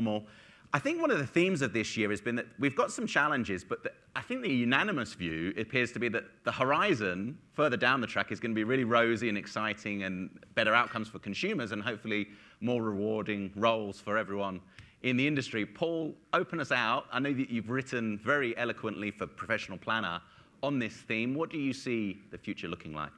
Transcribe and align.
normal. 0.00 0.26
I 0.72 0.78
think 0.78 1.00
one 1.00 1.10
of 1.10 1.18
the 1.18 1.26
themes 1.26 1.62
of 1.62 1.72
this 1.72 1.96
year 1.96 2.10
has 2.10 2.20
been 2.20 2.36
that 2.36 2.46
we've 2.58 2.76
got 2.76 2.92
some 2.92 3.06
challenges, 3.06 3.64
but 3.64 3.82
the, 3.82 3.92
I 4.14 4.22
think 4.22 4.42
the 4.42 4.48
unanimous 4.48 5.14
view 5.14 5.52
appears 5.58 5.90
to 5.92 5.98
be 5.98 6.08
that 6.10 6.24
the 6.44 6.52
horizon 6.52 7.36
further 7.54 7.76
down 7.76 8.00
the 8.00 8.06
track 8.06 8.30
is 8.30 8.38
going 8.38 8.52
to 8.52 8.54
be 8.54 8.62
really 8.62 8.84
rosy 8.84 9.28
and 9.28 9.36
exciting 9.36 10.04
and 10.04 10.30
better 10.54 10.72
outcomes 10.72 11.08
for 11.08 11.18
consumers 11.18 11.72
and 11.72 11.82
hopefully 11.82 12.28
more 12.60 12.82
rewarding 12.82 13.50
roles 13.56 14.00
for 14.00 14.16
everyone 14.16 14.60
in 15.02 15.16
the 15.16 15.26
industry. 15.26 15.66
Paul, 15.66 16.14
open 16.32 16.60
us 16.60 16.70
out. 16.70 17.06
I 17.12 17.18
know 17.18 17.32
that 17.32 17.50
you've 17.50 17.70
written 17.70 18.18
very 18.18 18.56
eloquently 18.56 19.10
for 19.10 19.26
Professional 19.26 19.76
Planner 19.76 20.20
on 20.62 20.78
this 20.78 20.94
theme. 20.94 21.34
What 21.34 21.50
do 21.50 21.58
you 21.58 21.72
see 21.72 22.20
the 22.30 22.38
future 22.38 22.68
looking 22.68 22.94
like? 22.94 23.12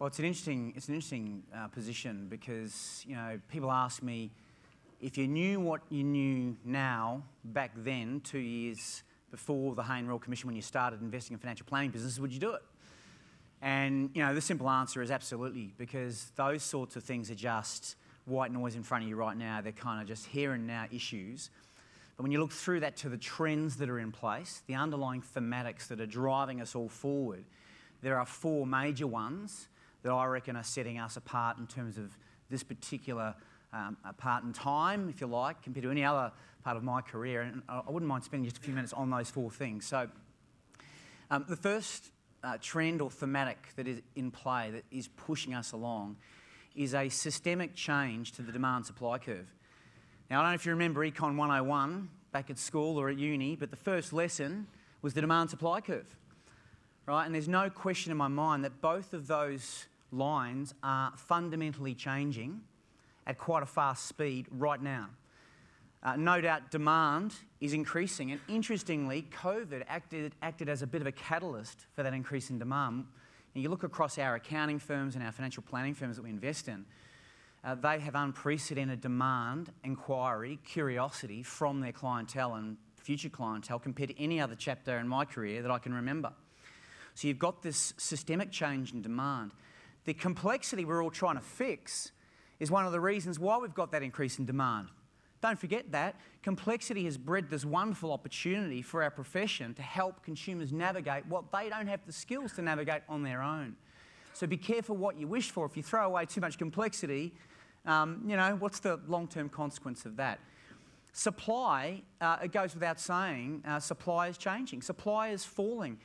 Well, 0.00 0.08
it's 0.08 0.18
an 0.18 0.24
interesting, 0.24 0.72
it's 0.74 0.88
an 0.88 0.94
interesting 0.94 1.44
uh, 1.54 1.68
position 1.68 2.26
because 2.28 3.04
you 3.06 3.14
know 3.14 3.38
people 3.48 3.70
ask 3.70 4.02
me 4.02 4.32
if 5.02 5.18
you 5.18 5.26
knew 5.26 5.58
what 5.58 5.82
you 5.90 6.04
knew 6.04 6.56
now 6.64 7.24
back 7.44 7.72
then, 7.76 8.20
two 8.20 8.38
years 8.38 9.02
before 9.32 9.74
the 9.74 9.82
Hayne 9.82 10.06
Royal 10.06 10.20
Commission, 10.20 10.46
when 10.46 10.54
you 10.54 10.62
started 10.62 11.02
investing 11.02 11.34
in 11.34 11.40
financial 11.40 11.66
planning 11.66 11.90
businesses, 11.90 12.20
would 12.20 12.32
you 12.32 12.38
do 12.38 12.52
it? 12.52 12.62
And 13.60 14.10
you 14.14 14.24
know 14.24 14.32
the 14.32 14.40
simple 14.40 14.70
answer 14.70 15.02
is 15.02 15.10
absolutely 15.10 15.74
because 15.76 16.30
those 16.36 16.62
sorts 16.62 16.94
of 16.94 17.02
things 17.02 17.30
are 17.32 17.34
just 17.34 17.96
white 18.26 18.52
noise 18.52 18.76
in 18.76 18.84
front 18.84 19.02
of 19.02 19.10
you 19.10 19.16
right 19.16 19.36
now. 19.36 19.60
They're 19.60 19.72
kind 19.72 20.00
of 20.00 20.06
just 20.06 20.26
here 20.26 20.52
and 20.52 20.68
now 20.68 20.86
issues. 20.92 21.50
But 22.16 22.22
when 22.22 22.30
you 22.30 22.40
look 22.40 22.52
through 22.52 22.80
that 22.80 22.96
to 22.98 23.08
the 23.08 23.16
trends 23.16 23.76
that 23.78 23.90
are 23.90 23.98
in 23.98 24.12
place, 24.12 24.62
the 24.68 24.74
underlying 24.74 25.22
thematics 25.34 25.88
that 25.88 26.00
are 26.00 26.06
driving 26.06 26.60
us 26.60 26.76
all 26.76 26.88
forward, 26.88 27.44
there 28.02 28.18
are 28.18 28.26
four 28.26 28.66
major 28.66 29.08
ones 29.08 29.66
that 30.02 30.12
I 30.12 30.26
reckon 30.26 30.56
are 30.56 30.62
setting 30.62 30.98
us 30.98 31.16
apart 31.16 31.58
in 31.58 31.66
terms 31.66 31.98
of 31.98 32.16
this 32.50 32.62
particular 32.62 33.34
um, 33.72 33.96
part 34.18 34.44
in 34.44 34.52
time, 34.52 35.08
if 35.08 35.20
you 35.20 35.26
like, 35.26 35.62
compared 35.62 35.84
to 35.84 35.90
any 35.90 36.04
other 36.04 36.32
part 36.64 36.76
of 36.76 36.82
my 36.82 37.00
career. 37.00 37.42
And 37.42 37.62
I 37.68 37.82
wouldn't 37.88 38.08
mind 38.08 38.24
spending 38.24 38.48
just 38.48 38.58
a 38.58 38.60
few 38.60 38.74
minutes 38.74 38.92
on 38.92 39.10
those 39.10 39.30
four 39.30 39.50
things. 39.50 39.86
So, 39.86 40.08
um, 41.30 41.46
the 41.48 41.56
first 41.56 42.10
uh, 42.44 42.58
trend 42.60 43.00
or 43.00 43.10
thematic 43.10 43.68
that 43.76 43.86
is 43.86 44.00
in 44.16 44.30
play 44.30 44.70
that 44.70 44.84
is 44.90 45.08
pushing 45.08 45.54
us 45.54 45.72
along 45.72 46.16
is 46.74 46.94
a 46.94 47.08
systemic 47.08 47.74
change 47.74 48.32
to 48.32 48.42
the 48.42 48.52
demand 48.52 48.86
supply 48.86 49.18
curve. 49.18 49.52
Now, 50.30 50.40
I 50.40 50.42
don't 50.42 50.50
know 50.52 50.54
if 50.54 50.66
you 50.66 50.72
remember 50.72 51.00
Econ 51.08 51.36
101 51.36 52.08
back 52.32 52.50
at 52.50 52.58
school 52.58 52.98
or 52.98 53.10
at 53.10 53.18
uni, 53.18 53.56
but 53.56 53.70
the 53.70 53.76
first 53.76 54.12
lesson 54.12 54.66
was 55.02 55.14
the 55.14 55.20
demand 55.20 55.50
supply 55.50 55.80
curve. 55.80 56.16
Right? 57.06 57.26
And 57.26 57.34
there's 57.34 57.48
no 57.48 57.68
question 57.68 58.12
in 58.12 58.16
my 58.16 58.28
mind 58.28 58.64
that 58.64 58.80
both 58.80 59.12
of 59.12 59.26
those 59.26 59.86
lines 60.10 60.74
are 60.82 61.12
fundamentally 61.16 61.94
changing 61.94 62.60
at 63.26 63.38
quite 63.38 63.62
a 63.62 63.66
fast 63.66 64.06
speed 64.06 64.46
right 64.50 64.82
now. 64.82 65.08
Uh, 66.02 66.16
no 66.16 66.40
doubt 66.40 66.70
demand 66.70 67.32
is 67.60 67.72
increasing, 67.72 68.32
and 68.32 68.40
interestingly, 68.48 69.28
COVID 69.42 69.84
acted, 69.86 70.34
acted 70.42 70.68
as 70.68 70.82
a 70.82 70.86
bit 70.86 71.00
of 71.00 71.06
a 71.06 71.12
catalyst 71.12 71.86
for 71.94 72.02
that 72.02 72.12
increase 72.12 72.50
in 72.50 72.58
demand. 72.58 73.06
And 73.54 73.62
you 73.62 73.68
look 73.68 73.84
across 73.84 74.18
our 74.18 74.34
accounting 74.34 74.80
firms 74.80 75.14
and 75.14 75.24
our 75.24 75.30
financial 75.30 75.62
planning 75.62 75.94
firms 75.94 76.16
that 76.16 76.22
we 76.22 76.30
invest 76.30 76.66
in, 76.66 76.84
uh, 77.64 77.76
they 77.76 78.00
have 78.00 78.16
unprecedented 78.16 79.00
demand, 79.00 79.70
inquiry, 79.84 80.58
curiosity 80.64 81.44
from 81.44 81.80
their 81.80 81.92
clientele 81.92 82.54
and 82.54 82.76
future 82.96 83.28
clientele 83.28 83.78
compared 83.78 84.10
to 84.10 84.20
any 84.20 84.40
other 84.40 84.56
chapter 84.56 84.98
in 84.98 85.06
my 85.06 85.24
career 85.24 85.62
that 85.62 85.70
I 85.70 85.78
can 85.78 85.94
remember. 85.94 86.32
So 87.14 87.28
you've 87.28 87.38
got 87.38 87.62
this 87.62 87.94
systemic 87.96 88.50
change 88.50 88.92
in 88.92 89.02
demand. 89.02 89.52
The 90.04 90.14
complexity 90.14 90.84
we're 90.84 91.02
all 91.02 91.10
trying 91.10 91.36
to 91.36 91.42
fix 91.42 92.10
is 92.62 92.70
one 92.70 92.86
of 92.86 92.92
the 92.92 93.00
reasons 93.00 93.40
why 93.40 93.58
we've 93.58 93.74
got 93.74 93.90
that 93.90 94.04
increase 94.04 94.38
in 94.38 94.46
demand. 94.46 94.86
Don't 95.40 95.58
forget 95.58 95.90
that. 95.90 96.14
Complexity 96.44 97.04
has 97.06 97.18
bred 97.18 97.50
this 97.50 97.64
wonderful 97.64 98.12
opportunity 98.12 98.82
for 98.82 99.02
our 99.02 99.10
profession 99.10 99.74
to 99.74 99.82
help 99.82 100.22
consumers 100.22 100.72
navigate 100.72 101.26
what 101.26 101.50
they 101.50 101.68
don't 101.68 101.88
have 101.88 102.06
the 102.06 102.12
skills 102.12 102.52
to 102.52 102.62
navigate 102.62 103.02
on 103.08 103.24
their 103.24 103.42
own. 103.42 103.74
So 104.32 104.46
be 104.46 104.56
careful 104.56 104.96
what 104.96 105.18
you 105.18 105.26
wish 105.26 105.50
for. 105.50 105.66
If 105.66 105.76
you 105.76 105.82
throw 105.82 106.06
away 106.06 106.24
too 106.24 106.40
much 106.40 106.56
complexity, 106.56 107.34
um, 107.84 108.22
you 108.28 108.36
know, 108.36 108.54
what's 108.60 108.78
the 108.78 109.00
long 109.08 109.26
term 109.26 109.48
consequence 109.48 110.06
of 110.06 110.14
that? 110.18 110.38
Supply, 111.12 112.00
uh, 112.20 112.36
it 112.44 112.52
goes 112.52 112.74
without 112.74 113.00
saying, 113.00 113.64
uh, 113.66 113.80
supply 113.80 114.28
is 114.28 114.38
changing, 114.38 114.82
supply 114.82 115.30
is 115.30 115.44
falling. 115.44 115.98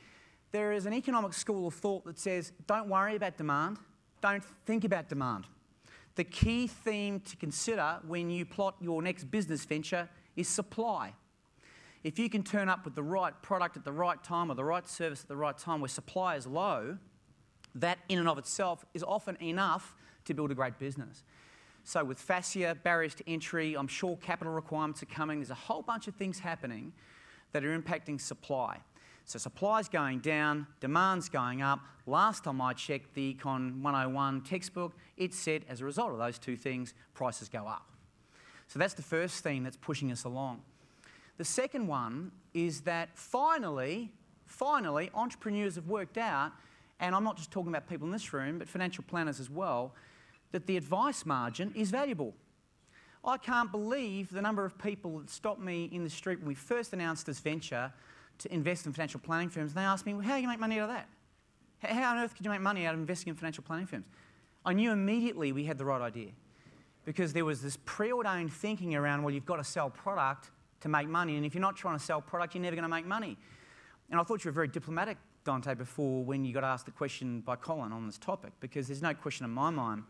There 0.50 0.72
is 0.72 0.86
an 0.86 0.92
economic 0.92 1.34
school 1.34 1.68
of 1.68 1.74
thought 1.74 2.04
that 2.04 2.18
says 2.18 2.50
don't 2.66 2.88
worry 2.88 3.14
about 3.14 3.36
demand, 3.36 3.78
don't 4.20 4.42
think 4.66 4.82
about 4.82 5.08
demand. 5.08 5.46
The 6.18 6.24
key 6.24 6.66
theme 6.66 7.20
to 7.20 7.36
consider 7.36 8.00
when 8.04 8.28
you 8.28 8.44
plot 8.44 8.74
your 8.80 9.00
next 9.02 9.30
business 9.30 9.64
venture 9.64 10.08
is 10.34 10.48
supply. 10.48 11.14
If 12.02 12.18
you 12.18 12.28
can 12.28 12.42
turn 12.42 12.68
up 12.68 12.84
with 12.84 12.96
the 12.96 13.04
right 13.04 13.40
product 13.40 13.76
at 13.76 13.84
the 13.84 13.92
right 13.92 14.20
time 14.24 14.50
or 14.50 14.56
the 14.56 14.64
right 14.64 14.88
service 14.88 15.22
at 15.22 15.28
the 15.28 15.36
right 15.36 15.56
time 15.56 15.80
where 15.80 15.86
supply 15.86 16.34
is 16.34 16.44
low, 16.44 16.98
that 17.76 17.98
in 18.08 18.18
and 18.18 18.28
of 18.28 18.36
itself 18.36 18.84
is 18.94 19.04
often 19.04 19.36
enough 19.40 19.94
to 20.24 20.34
build 20.34 20.50
a 20.50 20.56
great 20.56 20.80
business. 20.80 21.22
So, 21.84 22.02
with 22.02 22.18
FASEA, 22.18 22.82
barriers 22.82 23.14
to 23.14 23.30
entry, 23.30 23.76
I'm 23.76 23.86
sure 23.86 24.16
capital 24.16 24.52
requirements 24.52 25.00
are 25.04 25.06
coming. 25.06 25.38
There's 25.38 25.50
a 25.50 25.54
whole 25.54 25.82
bunch 25.82 26.08
of 26.08 26.16
things 26.16 26.40
happening 26.40 26.94
that 27.52 27.64
are 27.64 27.80
impacting 27.80 28.20
supply. 28.20 28.80
So 29.28 29.38
supply's 29.38 29.90
going 29.90 30.20
down, 30.20 30.66
demand's 30.80 31.28
going 31.28 31.60
up. 31.60 31.80
Last 32.06 32.44
time 32.44 32.62
I 32.62 32.72
checked 32.72 33.12
the 33.12 33.34
Econ 33.34 33.82
101 33.82 34.40
textbook, 34.40 34.94
it 35.18 35.34
said 35.34 35.66
as 35.68 35.82
a 35.82 35.84
result 35.84 36.12
of 36.12 36.18
those 36.18 36.38
two 36.38 36.56
things, 36.56 36.94
prices 37.12 37.50
go 37.50 37.66
up. 37.66 37.86
So 38.68 38.78
that's 38.78 38.94
the 38.94 39.02
first 39.02 39.42
thing 39.42 39.64
that's 39.64 39.76
pushing 39.76 40.10
us 40.10 40.24
along. 40.24 40.62
The 41.36 41.44
second 41.44 41.86
one 41.86 42.32
is 42.54 42.80
that 42.82 43.10
finally, 43.18 44.10
finally, 44.46 45.10
entrepreneurs 45.12 45.74
have 45.74 45.88
worked 45.88 46.16
out, 46.16 46.52
and 46.98 47.14
I'm 47.14 47.22
not 47.22 47.36
just 47.36 47.50
talking 47.50 47.68
about 47.68 47.86
people 47.86 48.06
in 48.06 48.12
this 48.14 48.32
room, 48.32 48.58
but 48.58 48.66
financial 48.66 49.04
planners 49.06 49.40
as 49.40 49.50
well, 49.50 49.92
that 50.52 50.66
the 50.66 50.78
advice 50.78 51.26
margin 51.26 51.74
is 51.76 51.90
valuable. 51.90 52.32
I 53.22 53.36
can't 53.36 53.70
believe 53.70 54.30
the 54.30 54.40
number 54.40 54.64
of 54.64 54.78
people 54.78 55.18
that 55.18 55.28
stopped 55.28 55.60
me 55.60 55.90
in 55.92 56.02
the 56.02 56.08
street 56.08 56.38
when 56.38 56.48
we 56.48 56.54
first 56.54 56.94
announced 56.94 57.26
this 57.26 57.40
venture 57.40 57.92
to 58.38 58.52
invest 58.52 58.86
in 58.86 58.92
financial 58.92 59.20
planning 59.20 59.48
firms, 59.48 59.72
and 59.72 59.78
they 59.78 59.86
asked 59.86 60.06
me, 60.06 60.14
well, 60.14 60.22
how 60.22 60.36
do 60.36 60.42
you 60.42 60.48
make 60.48 60.60
money 60.60 60.78
out 60.78 60.88
of 60.90 60.96
that? 60.96 61.08
How 61.80 62.12
on 62.12 62.18
earth 62.18 62.34
could 62.34 62.44
you 62.44 62.50
make 62.50 62.60
money 62.60 62.86
out 62.86 62.94
of 62.94 63.00
investing 63.00 63.30
in 63.30 63.36
financial 63.36 63.62
planning 63.62 63.86
firms? 63.86 64.06
I 64.64 64.72
knew 64.72 64.90
immediately 64.90 65.52
we 65.52 65.64
had 65.64 65.78
the 65.78 65.84
right 65.84 66.00
idea 66.00 66.30
because 67.04 67.32
there 67.32 67.44
was 67.44 67.62
this 67.62 67.78
preordained 67.84 68.52
thinking 68.52 68.94
around, 68.94 69.22
well, 69.22 69.32
you've 69.32 69.46
got 69.46 69.56
to 69.56 69.64
sell 69.64 69.88
product 69.88 70.50
to 70.80 70.88
make 70.88 71.08
money, 71.08 71.36
and 71.36 71.46
if 71.46 71.54
you're 71.54 71.62
not 71.62 71.76
trying 71.76 71.96
to 71.96 72.04
sell 72.04 72.20
product, 72.20 72.54
you're 72.54 72.62
never 72.62 72.76
going 72.76 72.82
to 72.82 72.88
make 72.88 73.06
money. 73.06 73.36
And 74.10 74.20
I 74.20 74.22
thought 74.24 74.44
you 74.44 74.48
were 74.48 74.54
very 74.54 74.68
diplomatic, 74.68 75.16
Dante, 75.44 75.74
before 75.74 76.24
when 76.24 76.44
you 76.44 76.52
got 76.52 76.64
asked 76.64 76.86
the 76.86 76.92
question 76.92 77.40
by 77.40 77.56
Colin 77.56 77.92
on 77.92 78.06
this 78.06 78.18
topic, 78.18 78.52
because 78.60 78.88
there's 78.88 79.02
no 79.02 79.14
question 79.14 79.44
in 79.44 79.50
my 79.50 79.70
mind 79.70 80.02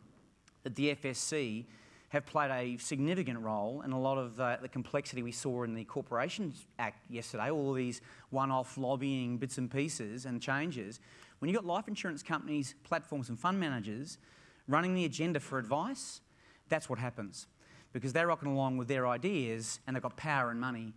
that 0.65 0.75
the 0.75 0.95
FSC 0.95 1.65
have 2.11 2.25
played 2.25 2.51
a 2.51 2.77
significant 2.79 3.39
role 3.41 3.83
in 3.85 3.93
a 3.93 4.01
lot 4.01 4.17
of 4.17 4.37
the, 4.37 4.59
the 4.63 4.69
complexity 4.69 5.23
we 5.23 5.33
saw 5.33 5.63
in 5.65 5.75
the 5.75 5.85
Corporations 5.85 6.67
Act 6.79 7.05
yesterday, 7.11 7.51
all 7.51 7.73
these 7.75 8.01
one 8.31 8.51
off 8.51 8.79
lobbying 8.79 9.37
bits 9.37 9.59
and 9.59 9.71
pieces 9.71 10.25
and 10.25 10.41
changes. 10.41 11.01
When 11.39 11.51
you've 11.51 11.57
got 11.57 11.67
life 11.67 11.87
insurance 11.87 12.23
companies, 12.23 12.75
platforms, 12.83 13.29
and 13.29 13.39
fund 13.39 13.61
managers 13.61 14.19
running 14.67 14.95
the 14.95 15.05
agenda 15.05 15.39
for 15.39 15.59
advice, 15.59 16.21
that's 16.69 16.89
what 16.89 16.99
happens. 16.99 17.47
Because 17.93 18.13
they're 18.13 18.27
rocking 18.27 18.51
along 18.51 18.79
with 18.79 18.89
their 18.89 19.07
ideas 19.07 19.81
and 19.87 19.95
they've 19.95 20.03
got 20.03 20.17
power 20.17 20.51
and 20.51 20.61
money. 20.61 20.95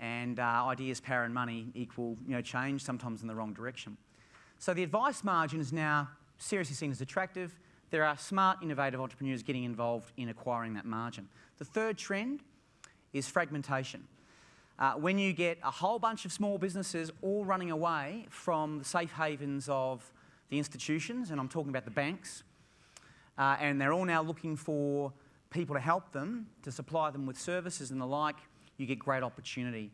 And 0.00 0.38
uh, 0.38 0.64
ideas, 0.66 1.00
power, 1.00 1.24
and 1.24 1.34
money 1.34 1.66
equal 1.74 2.16
you 2.26 2.34
know, 2.34 2.40
change, 2.40 2.82
sometimes 2.82 3.22
in 3.22 3.28
the 3.28 3.34
wrong 3.34 3.52
direction. 3.52 3.96
So 4.58 4.74
the 4.74 4.82
advice 4.82 5.24
margin 5.24 5.60
is 5.60 5.72
now 5.72 6.08
seriously 6.36 6.74
seen 6.74 6.90
as 6.90 7.00
attractive 7.00 7.56
there 7.90 8.04
are 8.04 8.16
smart, 8.16 8.58
innovative 8.62 9.00
entrepreneurs 9.00 9.42
getting 9.42 9.64
involved 9.64 10.12
in 10.16 10.28
acquiring 10.28 10.74
that 10.74 10.84
margin. 10.84 11.28
The 11.58 11.64
third 11.64 11.96
trend 11.98 12.40
is 13.12 13.28
fragmentation. 13.28 14.06
Uh, 14.78 14.92
when 14.92 15.18
you 15.18 15.32
get 15.32 15.58
a 15.64 15.70
whole 15.70 15.98
bunch 15.98 16.24
of 16.24 16.32
small 16.32 16.56
businesses 16.56 17.10
all 17.22 17.44
running 17.44 17.70
away 17.70 18.26
from 18.30 18.78
the 18.78 18.84
safe 18.84 19.12
havens 19.12 19.68
of 19.68 20.12
the 20.50 20.58
institutions, 20.58 21.30
and 21.30 21.40
I'm 21.40 21.48
talking 21.48 21.70
about 21.70 21.84
the 21.84 21.90
banks, 21.90 22.44
uh, 23.36 23.56
and 23.60 23.80
they're 23.80 23.92
all 23.92 24.04
now 24.04 24.22
looking 24.22 24.54
for 24.54 25.12
people 25.50 25.74
to 25.74 25.80
help 25.80 26.12
them, 26.12 26.46
to 26.62 26.70
supply 26.70 27.10
them 27.10 27.26
with 27.26 27.38
services 27.38 27.90
and 27.90 28.00
the 28.00 28.06
like, 28.06 28.36
you 28.76 28.86
get 28.86 28.98
great 28.98 29.22
opportunity. 29.22 29.90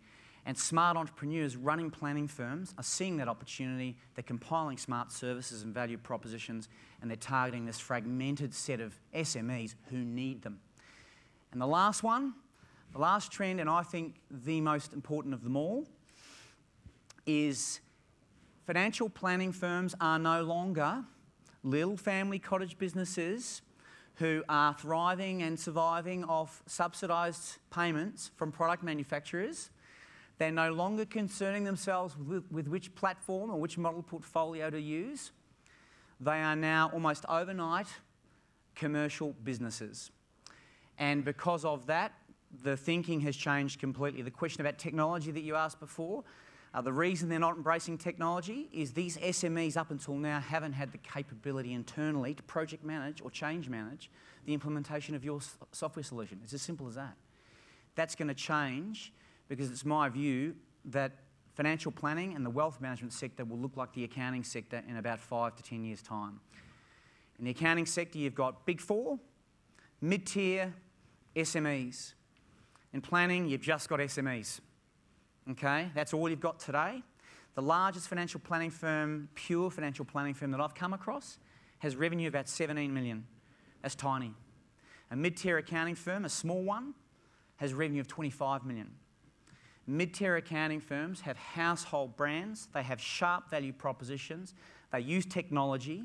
And 0.47 0.59
smart 0.59 0.97
entrepreneurs 0.97 1.57
running 1.57 1.91
planning 1.91 2.29
firms 2.29 2.75
are 2.77 2.85
seeing 2.85 3.17
that 3.17 3.29
opportunity. 3.29 3.97
They're 4.15 4.23
compiling 4.23 4.77
smart 4.77 5.11
services 5.11 5.63
and 5.63 5.73
value 5.73 5.97
propositions, 5.97 6.69
and 7.01 7.11
they're 7.11 7.17
targeting 7.17 7.65
this 7.65 7.79
fragmented 7.79 8.53
set 8.53 8.81
of 8.81 8.95
SMEs 9.15 9.75
who 9.89 9.99
need 9.99 10.43
them. 10.43 10.61
And 11.53 11.61
the 11.61 11.67
last 11.67 12.03
one, 12.03 12.35
the 12.93 12.99
last 12.99 13.33
trend, 13.33 13.61
and 13.61 13.71
I 13.71 13.83
think 13.83 14.17
the 14.31 14.61
most 14.61 14.93
important 14.93 15.33
of 15.35 15.43
them 15.43 15.57
all, 15.57 15.87
is 17.27 17.81
financial 18.67 19.09
planning 19.09 19.53
firms 19.53 19.95
are 20.01 20.19
no 20.19 20.43
longer 20.43 21.05
little 21.63 21.97
family 21.97 22.39
cottage 22.39 22.77
businesses 22.77 23.63
who 24.17 24.45
are 24.49 24.75
thriving 24.75 25.43
and 25.43 25.59
surviving 25.59 26.23
off 26.25 26.63
subsidised 26.67 27.59
payments 27.71 28.31
from 28.37 28.53
product 28.53 28.83
manufacturers. 28.83 29.71
They're 30.39 30.51
no 30.51 30.73
longer 30.73 31.05
concerning 31.05 31.65
themselves 31.65 32.17
with, 32.17 32.51
with 32.51 32.69
which 32.69 32.95
platform 32.95 33.51
or 33.51 33.61
which 33.61 33.79
model 33.79 34.03
portfolio 34.03 34.71
to 34.71 34.81
use. 34.81 35.31
They 36.21 36.41
are 36.41 36.57
now 36.57 36.91
almost 36.93 37.25
overnight 37.29 37.87
commercial 38.75 39.35
businesses. 39.45 40.11
And 40.99 41.25
because 41.25 41.65
of 41.65 41.87
that, 41.87 42.13
the 42.63 42.77
thinking 42.77 43.21
has 43.21 43.37
changed 43.37 43.81
completely. 43.81 44.23
The 44.23 44.31
question 44.31 44.61
about 44.61 44.79
technology 44.79 45.31
that 45.31 45.43
you 45.43 45.55
asked 45.55 45.81
before, 45.81 46.25
uh, 46.73 46.81
the 46.81 46.93
reason 46.93 47.29
they're 47.29 47.39
not 47.39 47.57
embracing 47.57 47.99
technology 47.99 48.69
is 48.73 48.93
these 48.93 49.17
SMEs 49.19 49.77
up 49.77 49.91
until 49.91 50.17
now 50.17 50.41
haven't 50.41 50.73
had 50.73 50.91
the 50.91 50.99
capability 50.99 51.73
internally 51.73 52.35
to 52.35 52.43
project 52.43 52.85
manage 52.85 53.23
or 53.23 53.31
change 53.31 53.69
manage 53.69 54.11
the 54.45 54.53
implementation 54.53 55.15
of 55.15 55.25
your 55.25 55.41
software 55.73 56.03
solution. 56.03 56.41
It's 56.43 56.53
as 56.53 56.63
simple 56.63 56.89
as 56.89 56.97
that. 56.97 57.17
That's 57.95 58.17
going 58.17 58.29
to 58.29 58.35
change 58.35 59.13
because 59.49 59.71
it's 59.71 59.85
my 59.85 60.09
view 60.09 60.55
that 60.87 61.13
financial 61.55 61.93
planning 61.93 62.35
and 62.35 62.45
the 62.45 62.51
wealth 62.51 62.81
management 62.81 63.13
sector 63.13 63.45
will 63.45 63.59
look 63.59 63.77
like 63.77 63.93
the 63.93 64.05
accounting 64.05 64.45
sector 64.45 64.83
in 64.89 64.97
about 64.97 65.21
five 65.21 65.55
to 65.57 65.63
10 65.63 65.85
years' 65.85 66.03
time. 66.03 66.41
In 67.39 67.45
the 67.45 67.51
accounting 67.51 67.87
sector, 67.87 68.19
you've 68.19 68.35
got 68.35 68.67
big 68.67 68.81
four, 68.81 69.19
mid 70.01 70.27
tier, 70.27 70.75
SMEs. 71.37 72.15
In 72.93 73.01
planning, 73.01 73.49
you've 73.49 73.61
just 73.61 73.89
got 73.89 74.01
SMEs. 74.01 74.61
Okay, 75.51 75.91
that's 75.95 76.15
all 76.15 76.29
you've 76.29 76.41
got 76.41 76.59
today. 76.59 77.03
The 77.55 77.63
largest 77.63 78.09
financial 78.09 78.41
planning 78.41 78.71
firm, 78.71 79.29
pure 79.35 79.71
financial 79.71 80.05
planning 80.05 80.35
firm 80.35 80.51
that 80.53 80.61
I've 80.61 80.75
come 80.75 80.93
across, 80.93 81.39
has 81.81 81.97
revenue 81.97 82.29
about 82.29 82.49
17 82.49 82.93
million. 82.93 83.27
That's 83.83 83.95
tiny. 83.95 84.33
A 85.11 85.17
mid 85.17 85.37
tier 85.37 85.59
accounting 85.59 85.95
firm, 85.95 86.25
a 86.25 86.29
small 86.29 86.63
one, 86.63 86.95
has 87.57 87.75
revenue 87.75 88.01
of 88.01 88.09
25 88.09 88.65
million. 88.65 88.91
Mid 89.87 90.15
tier 90.15 90.37
accounting 90.37 90.81
firms 90.81 91.21
have 91.23 91.37
household 91.37 92.17
brands, 92.17 92.69
they 92.73 92.83
have 92.83 93.01
sharp 93.01 93.51
value 93.51 93.73
propositions, 93.73 94.55
they 94.93 95.01
use 95.01 95.27
technology, 95.27 96.05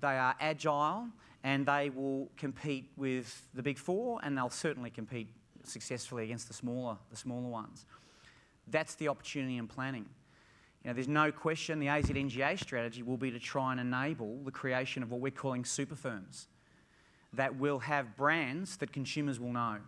they 0.00 0.18
are 0.18 0.34
agile, 0.38 1.08
and 1.42 1.64
they 1.64 1.90
will 1.90 2.28
compete 2.36 2.90
with 2.96 3.48
the 3.54 3.62
big 3.62 3.78
four, 3.78 4.20
and 4.22 4.36
they'll 4.36 4.50
certainly 4.50 4.90
compete 4.90 5.28
successfully 5.62 6.24
against 6.24 6.48
the 6.48 6.54
smaller, 6.54 6.96
the 7.10 7.16
smaller 7.16 7.48
ones. 7.48 7.86
That's 8.68 8.94
the 8.96 9.08
opportunity 9.08 9.56
in 9.56 9.66
planning. 9.66 10.06
You 10.82 10.90
know, 10.90 10.94
there's 10.94 11.08
no 11.08 11.32
question 11.32 11.78
the 11.78 11.86
AZNGA 11.86 12.58
strategy 12.58 13.02
will 13.02 13.16
be 13.16 13.30
to 13.30 13.38
try 13.38 13.72
and 13.72 13.80
enable 13.80 14.38
the 14.44 14.50
creation 14.50 15.02
of 15.02 15.10
what 15.10 15.20
we're 15.20 15.30
calling 15.30 15.64
super 15.64 15.96
firms 15.96 16.48
that 17.32 17.56
will 17.56 17.80
have 17.80 18.16
brands 18.16 18.76
that 18.78 18.92
consumers 18.92 19.40
will 19.40 19.52
know. 19.52 19.78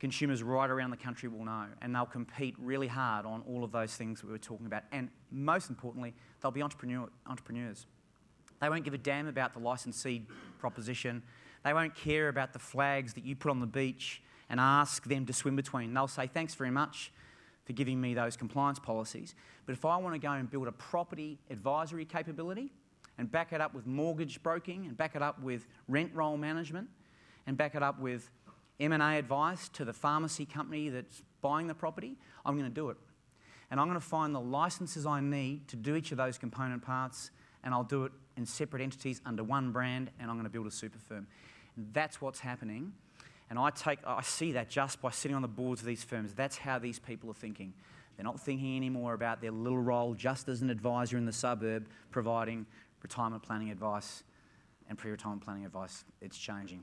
Consumers 0.00 0.42
right 0.42 0.70
around 0.70 0.90
the 0.90 0.96
country 0.96 1.28
will 1.28 1.44
know, 1.44 1.66
and 1.82 1.94
they'll 1.94 2.06
compete 2.06 2.54
really 2.58 2.86
hard 2.86 3.26
on 3.26 3.42
all 3.48 3.64
of 3.64 3.72
those 3.72 3.96
things 3.96 4.22
we 4.22 4.30
were 4.30 4.38
talking 4.38 4.66
about. 4.66 4.84
And 4.92 5.08
most 5.32 5.70
importantly, 5.70 6.14
they'll 6.40 6.52
be 6.52 6.62
entrepreneur, 6.62 7.08
entrepreneurs. 7.26 7.86
They 8.60 8.68
won't 8.68 8.84
give 8.84 8.94
a 8.94 8.98
damn 8.98 9.26
about 9.26 9.54
the 9.54 9.60
licensee 9.60 10.24
proposition. 10.58 11.22
They 11.64 11.72
won't 11.72 11.94
care 11.94 12.28
about 12.28 12.52
the 12.52 12.58
flags 12.58 13.14
that 13.14 13.24
you 13.24 13.34
put 13.34 13.50
on 13.50 13.60
the 13.60 13.66
beach 13.66 14.22
and 14.48 14.60
ask 14.60 15.04
them 15.04 15.26
to 15.26 15.32
swim 15.32 15.56
between. 15.56 15.92
They'll 15.94 16.08
say, 16.08 16.28
Thanks 16.28 16.54
very 16.54 16.70
much 16.70 17.12
for 17.64 17.72
giving 17.72 18.00
me 18.00 18.14
those 18.14 18.36
compliance 18.36 18.78
policies. 18.78 19.34
But 19.66 19.72
if 19.72 19.84
I 19.84 19.96
want 19.98 20.14
to 20.14 20.18
go 20.18 20.32
and 20.32 20.50
build 20.50 20.68
a 20.68 20.72
property 20.72 21.38
advisory 21.50 22.04
capability 22.04 22.72
and 23.18 23.30
back 23.30 23.52
it 23.52 23.60
up 23.60 23.74
with 23.74 23.86
mortgage 23.86 24.42
broking 24.42 24.86
and 24.86 24.96
back 24.96 25.16
it 25.16 25.22
up 25.22 25.42
with 25.42 25.66
rent 25.88 26.10
roll 26.14 26.36
management 26.36 26.88
and 27.46 27.56
back 27.56 27.74
it 27.74 27.82
up 27.82 28.00
with 28.00 28.30
M&A 28.80 29.18
advice 29.18 29.68
to 29.70 29.84
the 29.84 29.92
pharmacy 29.92 30.44
company 30.46 30.88
that's 30.88 31.22
buying 31.40 31.66
the 31.66 31.74
property, 31.74 32.16
I'm 32.44 32.56
going 32.56 32.70
to 32.70 32.74
do 32.74 32.90
it. 32.90 32.96
And 33.70 33.78
I'm 33.78 33.86
going 33.86 34.00
to 34.00 34.06
find 34.06 34.34
the 34.34 34.40
licenses 34.40 35.04
I 35.04 35.20
need 35.20 35.68
to 35.68 35.76
do 35.76 35.96
each 35.96 36.10
of 36.12 36.18
those 36.18 36.38
component 36.38 36.82
parts 36.82 37.30
and 37.64 37.74
I'll 37.74 37.84
do 37.84 38.04
it 38.04 38.12
in 38.36 38.46
separate 38.46 38.82
entities 38.82 39.20
under 39.26 39.44
one 39.44 39.72
brand 39.72 40.10
and 40.18 40.30
I'm 40.30 40.36
going 40.36 40.46
to 40.46 40.50
build 40.50 40.66
a 40.66 40.70
super 40.70 40.98
firm. 40.98 41.26
And 41.76 41.88
that's 41.92 42.20
what's 42.20 42.40
happening 42.40 42.92
and 43.50 43.58
I, 43.58 43.70
take, 43.70 43.98
I 44.06 44.22
see 44.22 44.52
that 44.52 44.68
just 44.68 45.00
by 45.00 45.10
sitting 45.10 45.34
on 45.34 45.42
the 45.42 45.48
boards 45.48 45.80
of 45.80 45.86
these 45.86 46.04
firms. 46.04 46.34
That's 46.34 46.58
how 46.58 46.78
these 46.78 46.98
people 46.98 47.30
are 47.30 47.34
thinking. 47.34 47.72
They're 48.16 48.24
not 48.24 48.40
thinking 48.40 48.76
anymore 48.76 49.14
about 49.14 49.40
their 49.40 49.52
little 49.52 49.78
role 49.78 50.14
just 50.14 50.48
as 50.48 50.60
an 50.60 50.70
advisor 50.70 51.16
in 51.16 51.24
the 51.24 51.32
suburb 51.32 51.88
providing 52.10 52.66
retirement 53.02 53.42
planning 53.42 53.70
advice 53.70 54.22
and 54.88 54.98
pre 54.98 55.10
retirement 55.10 55.44
planning 55.44 55.64
advice. 55.64 56.04
It's 56.20 56.36
changing. 56.36 56.82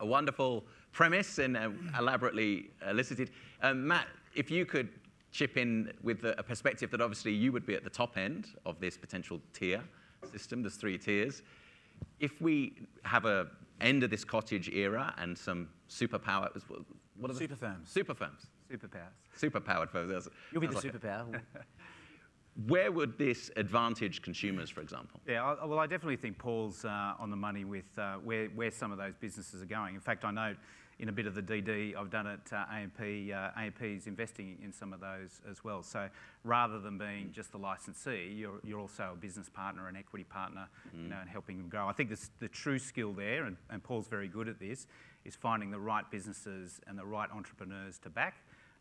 A 0.00 0.06
wonderful 0.06 0.64
premise 0.92 1.38
and 1.38 1.56
uh, 1.56 1.70
elaborately 1.98 2.70
elicited. 2.88 3.30
Um, 3.62 3.86
Matt, 3.86 4.06
if 4.34 4.50
you 4.50 4.66
could 4.66 4.88
chip 5.30 5.56
in 5.56 5.92
with 6.02 6.24
a 6.24 6.42
perspective 6.42 6.90
that 6.90 7.00
obviously 7.00 7.32
you 7.32 7.52
would 7.52 7.64
be 7.64 7.74
at 7.74 7.84
the 7.84 7.90
top 7.90 8.16
end 8.16 8.48
of 8.66 8.80
this 8.80 8.96
potential 8.96 9.40
tier 9.52 9.80
system, 10.32 10.62
there's 10.62 10.76
three 10.76 10.98
tiers. 10.98 11.42
If 12.18 12.40
we 12.40 12.74
have 13.04 13.26
a 13.26 13.48
end 13.80 14.02
of 14.02 14.10
this 14.10 14.24
cottage 14.24 14.68
era 14.68 15.14
and 15.18 15.36
some 15.36 15.68
superpower. 15.88 16.48
What 17.16 17.30
are 17.30 17.34
the 17.34 17.38
super 17.38 17.56
firms. 17.56 17.90
Super 17.90 18.14
firms. 18.14 18.46
Superpowers. 18.70 19.38
Superpowered 19.38 19.90
firms. 19.90 20.28
You'll 20.52 20.60
be 20.60 20.66
the 20.66 20.74
like 20.74 20.84
superpower. 20.84 21.40
Where 22.66 22.90
would 22.90 23.16
this 23.16 23.50
advantage 23.56 24.22
consumers, 24.22 24.70
for 24.70 24.80
example? 24.80 25.20
Yeah, 25.26 25.44
I, 25.44 25.64
well, 25.64 25.78
I 25.78 25.86
definitely 25.86 26.16
think 26.16 26.38
Paul's 26.38 26.84
uh, 26.84 27.14
on 27.18 27.30
the 27.30 27.36
money 27.36 27.64
with 27.64 27.98
uh, 27.98 28.14
where, 28.16 28.46
where 28.48 28.70
some 28.70 28.92
of 28.92 28.98
those 28.98 29.14
businesses 29.20 29.62
are 29.62 29.66
going. 29.66 29.94
In 29.94 30.00
fact, 30.00 30.24
I 30.24 30.30
know 30.30 30.54
in 31.00 31.08
a 31.08 31.12
bit 31.12 31.26
of 31.26 31.34
the 31.34 31.42
DD 31.42 31.96
I've 31.96 32.10
done 32.10 32.26
at 32.26 32.52
uh, 32.52 32.64
AMP. 32.70 33.00
Uh, 33.00 33.58
AMP 33.58 33.82
is 33.82 34.06
investing 34.06 34.58
in 34.62 34.70
some 34.70 34.92
of 34.92 35.00
those 35.00 35.40
as 35.50 35.64
well. 35.64 35.82
So 35.82 36.08
rather 36.44 36.78
than 36.78 36.98
being 36.98 37.30
just 37.32 37.52
the 37.52 37.58
licensee, 37.58 38.34
you're, 38.36 38.60
you're 38.62 38.78
also 38.78 39.12
a 39.14 39.16
business 39.16 39.48
partner, 39.48 39.88
an 39.88 39.96
equity 39.96 40.24
partner, 40.24 40.68
mm. 40.94 41.04
you 41.04 41.08
know, 41.08 41.16
and 41.18 41.30
helping 41.30 41.56
them 41.56 41.68
grow. 41.68 41.88
I 41.88 41.92
think 41.92 42.10
this, 42.10 42.30
the 42.38 42.48
true 42.48 42.78
skill 42.78 43.14
there, 43.14 43.44
and, 43.44 43.56
and 43.70 43.82
Paul's 43.82 44.08
very 44.08 44.28
good 44.28 44.46
at 44.46 44.60
this, 44.60 44.86
is 45.24 45.34
finding 45.34 45.70
the 45.70 45.80
right 45.80 46.08
businesses 46.10 46.80
and 46.86 46.98
the 46.98 47.06
right 47.06 47.30
entrepreneurs 47.34 47.98
to 48.00 48.10
back. 48.10 48.34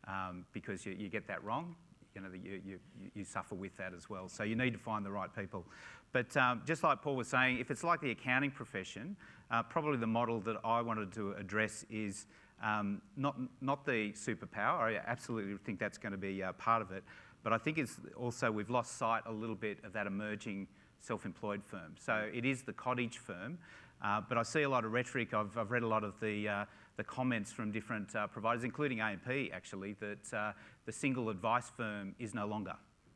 Um, 0.08 0.46
because 0.54 0.86
you, 0.86 0.96
you, 0.98 1.10
get 1.10 1.28
that 1.28 1.44
wrong, 1.44 1.76
you 2.16 2.22
know, 2.22 2.28
you, 2.32 2.62
you, 2.66 2.80
you, 3.14 3.24
suffer 3.24 3.56
with 3.56 3.76
that 3.78 3.94
as 3.94 4.10
well. 4.10 4.28
So 4.28 4.44
you 4.44 4.56
need 4.56 4.74
to 4.74 4.80
find 4.80 5.06
the 5.06 5.12
right 5.12 5.30
people. 5.36 5.66
But 6.12 6.36
um, 6.38 6.62
just 6.66 6.84
like 6.84 7.02
Paul 7.02 7.16
was 7.16 7.28
saying, 7.28 7.60
if 7.60 7.70
it's 7.70 7.84
like 7.84 8.02
the 8.02 8.12
accounting 8.12 8.52
profession, 8.52 9.16
uh, 9.52 9.64
probably 9.64 9.98
the 9.98 10.08
model 10.08 10.40
that 10.42 10.58
I 10.64 10.82
wanted 10.82 11.12
to 11.14 11.34
address 11.34 11.86
is 11.90 12.26
um, 12.64 13.02
not, 13.16 13.38
not 13.62 13.86
the 13.86 14.12
superpower. 14.14 14.80
I 14.80 15.02
absolutely 15.06 15.58
think 15.58 15.80
that's 15.80 15.98
going 15.98 16.12
to 16.12 16.18
be 16.18 16.44
uh, 16.44 16.54
part 16.54 16.82
of 16.82 16.92
it. 16.92 17.04
But 17.44 17.54
I 17.54 17.58
think 17.58 17.78
it's 17.78 17.98
also 18.18 18.52
we've 18.52 18.70
lost 18.70 18.98
sight 18.98 19.24
a 19.26 19.32
little 19.32 19.56
bit 19.56 19.78
of 19.84 19.94
that 19.94 20.08
emerging 20.08 20.68
self 21.00 21.26
employed 21.26 21.64
firm. 21.64 21.96
So 21.98 22.30
it 22.34 22.46
is 22.46 22.64
the 22.64 22.74
cottage 22.74 23.18
firm. 23.18 23.58
Uh, 24.02 24.22
but 24.28 24.38
I 24.38 24.44
see 24.44 24.64
a 24.64 24.70
lot 24.70 24.86
of 24.86 24.92
rhetoric. 24.94 25.34
I've, 25.34 25.58
I've 25.58 25.72
read 25.72 25.84
a 25.84 25.88
lot 25.88 26.04
of 26.04 26.20
the, 26.22 26.48
uh, 26.48 26.66
the 27.00 27.04
comments 27.06 27.50
from 27.50 27.72
different 27.72 28.14
uh, 28.14 28.28
providers, 28.28 28.66
including 28.66 29.00
AMP 29.00 29.30
actually, 29.54 29.96
that 30.02 30.34
uh, 30.34 30.52
the 30.86 30.92
single 30.92 31.30
advice 31.30 31.72
firm 31.78 32.14
is 32.20 32.36
no 32.36 32.46
longer. 32.46 32.76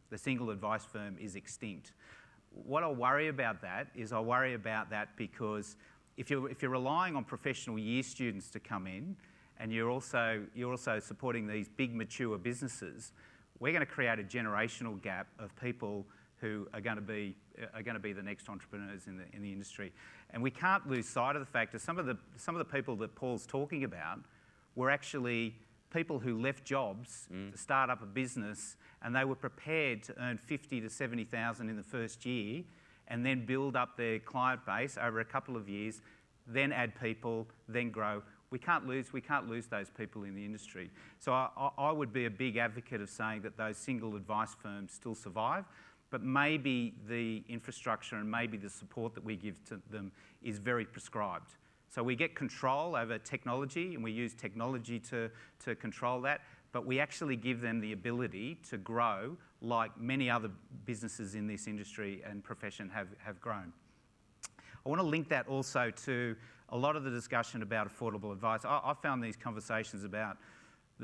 The 0.10 0.18
single 0.18 0.52
advice 0.52 0.86
firm 0.86 1.18
is 1.20 1.36
extinct. 1.36 1.92
What 2.50 2.84
I 2.84 2.88
worry 2.88 3.28
about 3.28 3.62
that 3.62 3.88
is 3.94 4.14
I 4.14 4.22
worry 4.22 4.54
about 4.54 4.90
that 4.92 5.10
because 5.18 5.76
if 6.16 6.30
you're, 6.30 6.50
if 6.50 6.62
you're 6.62 6.72
relying 6.72 7.18
on 7.18 7.26
professional 7.26 7.78
year 7.78 8.04
students 8.04 8.50
to 8.52 8.60
come 8.62 8.88
in 8.88 9.18
and 9.60 9.70
you're 9.70 9.90
also, 9.90 10.46
you're 10.56 10.72
also 10.72 11.00
supporting 11.00 11.46
these 11.46 11.68
big 11.68 11.94
mature 11.94 12.38
businesses, 12.38 13.12
we're 13.60 13.74
going 13.74 13.86
to 13.86 13.92
create 13.92 14.18
a 14.18 14.24
generational 14.24 15.02
gap 15.02 15.28
of 15.40 15.54
people 15.58 16.06
who 16.44 16.68
are 16.74 16.82
going 16.82 16.98
to 16.98 17.02
be, 17.02 17.36
are 17.74 17.82
going 17.82 17.96
to 17.96 18.02
be 18.02 18.12
the 18.12 18.22
next 18.22 18.50
entrepreneurs 18.50 19.08
in 19.08 19.18
the, 19.18 19.24
in 19.34 19.42
the 19.42 19.52
industry. 19.52 19.94
And 20.32 20.44
we 20.44 20.52
can't 20.52 20.88
lose 20.90 21.08
sight 21.08 21.38
of 21.38 21.40
the 21.40 21.52
fact 21.52 21.72
that 21.72 21.80
some 21.80 21.98
of 21.98 22.06
the, 22.06 22.18
some 22.36 22.54
of 22.54 22.60
the 22.60 22.72
people 22.72 22.98
that 22.98 23.16
Paul's 23.16 23.46
talking 23.46 23.86
about 23.86 24.20
were 24.76 24.92
actually 24.92 25.56
people 25.94 26.20
who 26.20 26.42
left 26.42 26.66
jobs 26.66 27.28
mm. 27.32 27.52
to 27.52 27.58
start 27.58 27.90
up 27.90 28.02
a 28.04 28.06
business 28.06 28.76
and 29.04 29.16
they 29.16 29.24
were 29.24 29.36
prepared 29.36 30.04
to 30.04 30.22
earn 30.22 30.38
50 30.38 30.82
to 30.82 30.90
70,000 30.90 31.70
in 31.70 31.78
the 31.78 31.84
first 31.84 32.26
year 32.26 32.64
and 33.08 33.26
then 33.26 33.46
build 33.46 33.76
up 33.76 33.96
their 33.96 34.20
client 34.20 34.66
base 34.66 34.98
over 35.02 35.20
a 35.20 35.26
couple 35.26 35.56
of 35.56 35.70
years, 35.70 36.02
then 36.48 36.72
add 36.74 37.00
people, 37.00 37.48
then 37.70 37.90
grow. 37.90 38.22
We 38.50 38.60
can't 38.60 38.86
lose, 38.86 39.14
we 39.14 39.22
can't 39.22 39.50
lose 39.50 39.68
those 39.68 39.90
people 39.90 40.24
in 40.24 40.36
the 40.36 40.46
industry. 40.46 40.92
So 41.20 41.34
I, 41.34 41.70
I 41.78 41.92
would 41.92 42.14
be 42.14 42.26
a 42.26 42.30
big 42.30 42.58
advocate 42.58 43.02
of 43.02 43.10
saying 43.10 43.42
that 43.44 43.58
those 43.58 43.78
single 43.78 44.16
advice 44.16 44.56
firms 44.62 44.92
still 44.92 45.16
survive, 45.16 45.66
but 46.14 46.22
maybe 46.22 46.94
the 47.08 47.44
infrastructure 47.50 48.18
and 48.18 48.30
maybe 48.30 48.56
the 48.56 48.70
support 48.70 49.16
that 49.16 49.24
we 49.24 49.36
give 49.36 49.56
to 49.66 49.82
them 49.90 50.12
is 50.44 50.60
very 50.60 50.86
prescribed. 50.86 51.56
So 51.90 52.04
we 52.04 52.16
get 52.16 52.36
control 52.36 52.96
over 52.96 53.18
technology 53.18 53.96
and 53.96 54.04
we 54.04 54.12
use 54.12 54.36
technology 54.36 55.00
to, 55.10 55.32
to 55.66 55.74
control 55.74 56.22
that, 56.22 56.42
but 56.72 56.86
we 56.86 57.00
actually 57.00 57.36
give 57.36 57.62
them 57.62 57.80
the 57.80 57.94
ability 57.94 58.60
to 58.70 58.78
grow 58.78 59.36
like 59.60 60.00
many 60.00 60.30
other 60.30 60.52
businesses 60.86 61.34
in 61.34 61.48
this 61.48 61.66
industry 61.66 62.22
and 62.30 62.44
profession 62.44 62.90
have, 62.90 63.08
have 63.18 63.42
grown. 63.42 63.74
I 64.86 64.90
want 64.90 65.02
to 65.02 65.08
link 65.08 65.30
that 65.30 65.48
also 65.48 65.90
to 66.06 66.36
a 66.70 66.78
lot 66.78 66.96
of 66.96 67.04
the 67.04 67.10
discussion 67.10 67.64
about 67.64 67.92
affordable 67.92 68.32
advice. 68.32 68.66
I, 68.66 68.80
I 68.84 68.94
found 69.02 69.24
these 69.24 69.36
conversations 69.36 70.04
about 70.04 70.38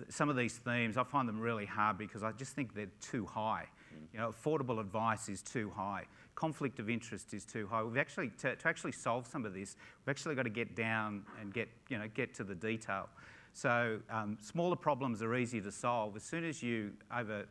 some 0.10 0.30
of 0.30 0.36
these 0.36 0.58
themes, 0.58 0.98
I 0.98 1.04
find 1.04 1.28
them 1.28 1.40
really 1.40 1.66
hard 1.66 1.98
because 1.98 2.22
I 2.22 2.32
just 2.32 2.54
think 2.54 2.76
they're 2.76 2.92
too 3.02 3.26
high. 3.26 3.66
You 4.14 4.20
know, 4.20 4.34
affordable 4.34 4.80
advice 4.80 5.30
is 5.30 5.42
too 5.42 5.72
high. 5.76 6.06
Conflict 6.36 6.80
of 6.80 6.90
interest 6.90 7.34
is 7.34 7.46
too 7.46 7.68
high. 7.68 7.84
We've 7.84 7.98
actually, 7.98 8.30
to, 8.40 8.56
to 8.56 8.68
actually 8.68 8.94
solve 8.94 9.28
some 9.28 9.46
of 9.46 9.54
this, 9.54 9.76
we've 10.06 10.12
actually 10.12 10.36
got 10.36 10.44
to 10.44 10.50
get 10.50 10.76
down 10.76 11.24
and 11.40 11.54
get, 11.54 11.70
you 11.90 11.98
know, 11.98 12.08
get 12.14 12.34
to 12.36 12.44
the 12.44 12.56
detail. 12.56 13.10
So 13.54 14.00
um, 14.10 14.38
smaller 14.42 14.76
problems 14.76 15.22
are 15.22 15.36
easy 15.36 15.60
to 15.62 15.72
solve. 15.72 16.16
As 16.16 16.24
soon 16.24 16.44
as 16.44 16.64
you 16.64 16.92
over 17.16 17.46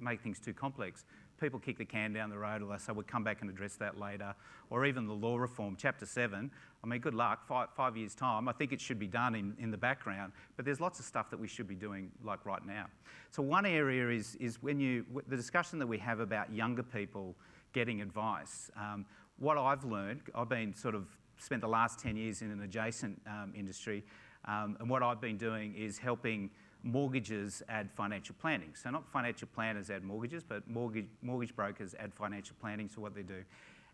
make 0.00 0.20
things 0.20 0.38
too 0.38 0.54
complex, 0.54 1.04
people 1.40 1.58
kick 1.58 1.78
the 1.78 1.84
can 1.84 2.12
down 2.12 2.30
the 2.30 2.38
road 2.38 2.62
or 2.62 2.70
they 2.70 2.78
say, 2.78 2.92
we'll 2.92 3.04
come 3.04 3.24
back 3.24 3.40
and 3.40 3.50
address 3.50 3.74
that 3.76 3.98
later. 3.98 4.34
Or 4.68 4.84
even 4.84 5.06
the 5.06 5.14
law 5.14 5.36
reform, 5.36 5.76
Chapter 5.78 6.06
7. 6.06 6.50
I 6.82 6.86
mean, 6.86 7.00
good 7.00 7.14
luck, 7.14 7.46
five, 7.46 7.68
five 7.76 7.96
years' 7.96 8.14
time. 8.14 8.48
I 8.48 8.52
think 8.52 8.72
it 8.72 8.80
should 8.80 8.98
be 8.98 9.06
done 9.06 9.34
in, 9.34 9.56
in 9.58 9.70
the 9.70 9.76
background, 9.78 10.32
but 10.56 10.64
there's 10.64 10.80
lots 10.80 10.98
of 10.98 11.04
stuff 11.04 11.30
that 11.30 11.40
we 11.40 11.48
should 11.48 11.66
be 11.66 11.74
doing 11.74 12.10
like 12.22 12.44
right 12.44 12.64
now. 12.64 12.86
So, 13.30 13.42
one 13.42 13.66
area 13.66 14.10
is, 14.10 14.36
is 14.36 14.62
when 14.62 14.80
you, 14.80 15.04
the 15.28 15.36
discussion 15.36 15.78
that 15.78 15.86
we 15.86 15.98
have 15.98 16.20
about 16.20 16.52
younger 16.52 16.82
people 16.82 17.34
getting 17.72 18.00
advice. 18.00 18.70
Um, 18.76 19.06
what 19.38 19.56
I've 19.56 19.84
learned, 19.84 20.22
I've 20.34 20.48
been 20.48 20.74
sort 20.74 20.94
of 20.94 21.06
spent 21.38 21.62
the 21.62 21.68
last 21.68 21.98
10 22.00 22.16
years 22.16 22.42
in 22.42 22.50
an 22.50 22.62
adjacent 22.62 23.20
um, 23.26 23.52
industry, 23.56 24.04
um, 24.46 24.76
and 24.80 24.88
what 24.88 25.02
I've 25.02 25.20
been 25.20 25.36
doing 25.36 25.74
is 25.74 25.98
helping 25.98 26.50
mortgages 26.82 27.62
add 27.68 27.90
financial 27.90 28.34
planning. 28.40 28.74
So 28.74 28.90
not 28.90 29.08
financial 29.12 29.48
planners 29.54 29.90
add 29.90 30.02
mortgages, 30.02 30.42
but 30.42 30.68
mortgage, 30.68 31.06
mortgage 31.22 31.54
brokers 31.54 31.94
add 31.98 32.14
financial 32.14 32.56
planning 32.60 32.88
to 32.90 33.00
what 33.00 33.14
they 33.14 33.22
do. 33.22 33.42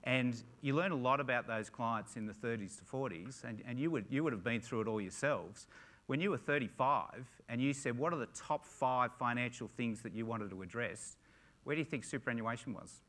And 0.05 0.41
you 0.63 0.75
learn 0.75 0.93
a 0.93 0.97
lot 0.97 1.19
about 1.19 1.49
those 1.49 1.69
clients 1.69 2.17
in 2.17 2.27
the 2.27 2.33
30s 2.33 2.79
to 2.79 2.85
40s, 2.85 3.43
and, 3.43 3.63
and 3.67 3.79
you, 3.79 3.91
would, 3.91 4.07
you 4.09 4.23
would 4.23 4.33
have 4.33 4.45
been 4.45 4.61
through 4.61 4.83
it 4.83 4.87
all 4.87 5.01
yourselves. 5.01 5.67
When 6.07 6.21
you 6.21 6.31
were 6.31 6.39
35 6.39 7.27
and 7.49 7.61
you 7.61 7.73
said, 7.73 7.99
What 7.99 8.13
are 8.13 8.19
the 8.19 8.27
top 8.27 8.65
five 8.65 9.11
financial 9.19 9.69
things 9.77 10.03
that 10.03 10.15
you 10.15 10.25
wanted 10.25 10.51
to 10.51 10.63
address? 10.63 11.17
Where 11.65 11.75
do 11.75 11.81
you 11.81 11.85
think 11.85 12.05
superannuation 12.05 12.73
was? 12.73 13.01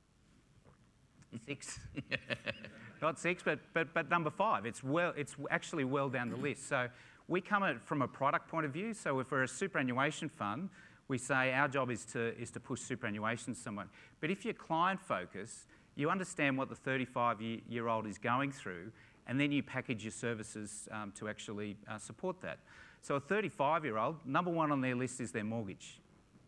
Six. 1.46 1.80
Not 3.02 3.20
six, 3.20 3.44
but, 3.44 3.60
but, 3.74 3.94
but 3.94 4.10
number 4.10 4.32
five. 4.32 4.66
It's, 4.66 4.84
well, 4.84 5.14
it's 5.16 5.36
actually 5.52 5.84
well 5.84 6.10
down 6.10 6.30
the 6.30 6.38
list. 6.38 6.68
So 6.68 6.88
we 7.28 7.42
come 7.42 7.64
at 7.64 7.76
it 7.76 7.82
from 7.82 8.02
a 8.02 8.08
product 8.08 8.48
point 8.48 8.66
of 8.66 8.72
view. 8.72 8.94
So 8.94 9.20
if 9.20 9.32
we're 9.32 9.44
a 9.44 9.48
superannuation 9.48 10.30
fund, 10.30 10.70
we 11.08 11.18
say 11.18 11.54
our 11.54 11.68
job 11.68 11.90
is 11.90 12.06
to, 12.06 12.38
is 12.40 12.52
to 12.52 12.60
push 12.60 12.82
superannuation 12.82 13.56
someone. 13.56 13.90
But 14.20 14.32
if 14.32 14.46
you're 14.46 14.54
client 14.54 15.00
focused, 15.02 15.68
you 15.96 16.10
understand 16.10 16.58
what 16.58 16.70
the 16.70 16.76
35 16.76 17.42
year 17.42 17.88
old 17.88 18.08
is 18.08 18.18
going 18.18 18.52
through, 18.52 18.92
and 19.26 19.40
then 19.40 19.52
you 19.52 19.64
package 19.64 20.04
your 20.04 20.12
services 20.12 20.88
um, 20.92 21.12
to 21.18 21.28
actually 21.28 21.78
uh, 21.90 21.98
support 21.98 22.42
that. 22.42 22.60
So 23.02 23.16
a 23.16 23.20
35 23.20 23.86
year 23.86 23.98
old, 23.98 24.18
number 24.26 24.52
one 24.52 24.72
on 24.72 24.82
their 24.82 24.96
list 24.96 25.20
is 25.22 25.32
their 25.32 25.44
mortgage. 25.44 26.00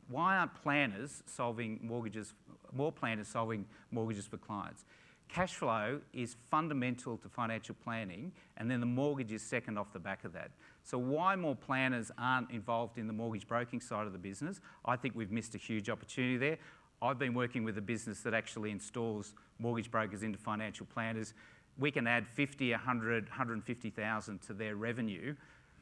Why 0.08 0.38
aren't 0.38 0.56
planners 0.56 1.24
solving 1.26 1.80
mortgages, 1.84 2.34
more 2.74 2.92
planners 2.92 3.28
solving 3.28 3.66
mortgages 3.92 4.28
for 4.28 4.38
clients? 4.38 4.84
Cash 5.30 5.54
flow 5.54 6.02
is 6.12 6.36
fundamental 6.50 7.16
to 7.18 7.30
financial 7.30 7.76
planning, 7.84 8.32
and 8.58 8.70
then 8.70 8.80
the 8.80 8.88
mortgage 8.88 9.32
is 9.32 9.44
second 9.44 9.78
off 9.78 9.94
the 9.94 10.00
back 10.00 10.26
of 10.26 10.34
that. 10.34 10.50
So, 10.84 10.98
why 10.98 11.36
more 11.36 11.56
planners 11.56 12.12
aren't 12.18 12.50
involved 12.50 12.98
in 12.98 13.06
the 13.06 13.14
mortgage 13.14 13.48
broking 13.48 13.80
side 13.80 14.08
of 14.08 14.14
the 14.14 14.20
business? 14.20 14.60
I 14.86 14.96
think 14.96 15.16
we've 15.16 15.32
missed 15.32 15.54
a 15.54 15.60
huge 15.60 15.88
opportunity 15.88 16.38
there. 16.38 16.58
I've 17.02 17.20
been 17.20 17.36
working 17.36 17.64
with 17.64 17.78
a 17.78 17.82
business 17.82 18.22
that 18.22 18.34
actually 18.34 18.72
installs 18.72 19.34
mortgage 19.60 19.92
brokers 19.92 20.24
into 20.24 20.40
financial 20.40 20.88
planners. 20.88 21.36
We 21.78 21.92
can 21.92 22.08
add 22.08 22.28
50, 22.28 22.72
100, 22.72 23.30
150,000 23.30 24.42
to 24.42 24.54
their 24.54 24.76
revenue. 24.76 25.36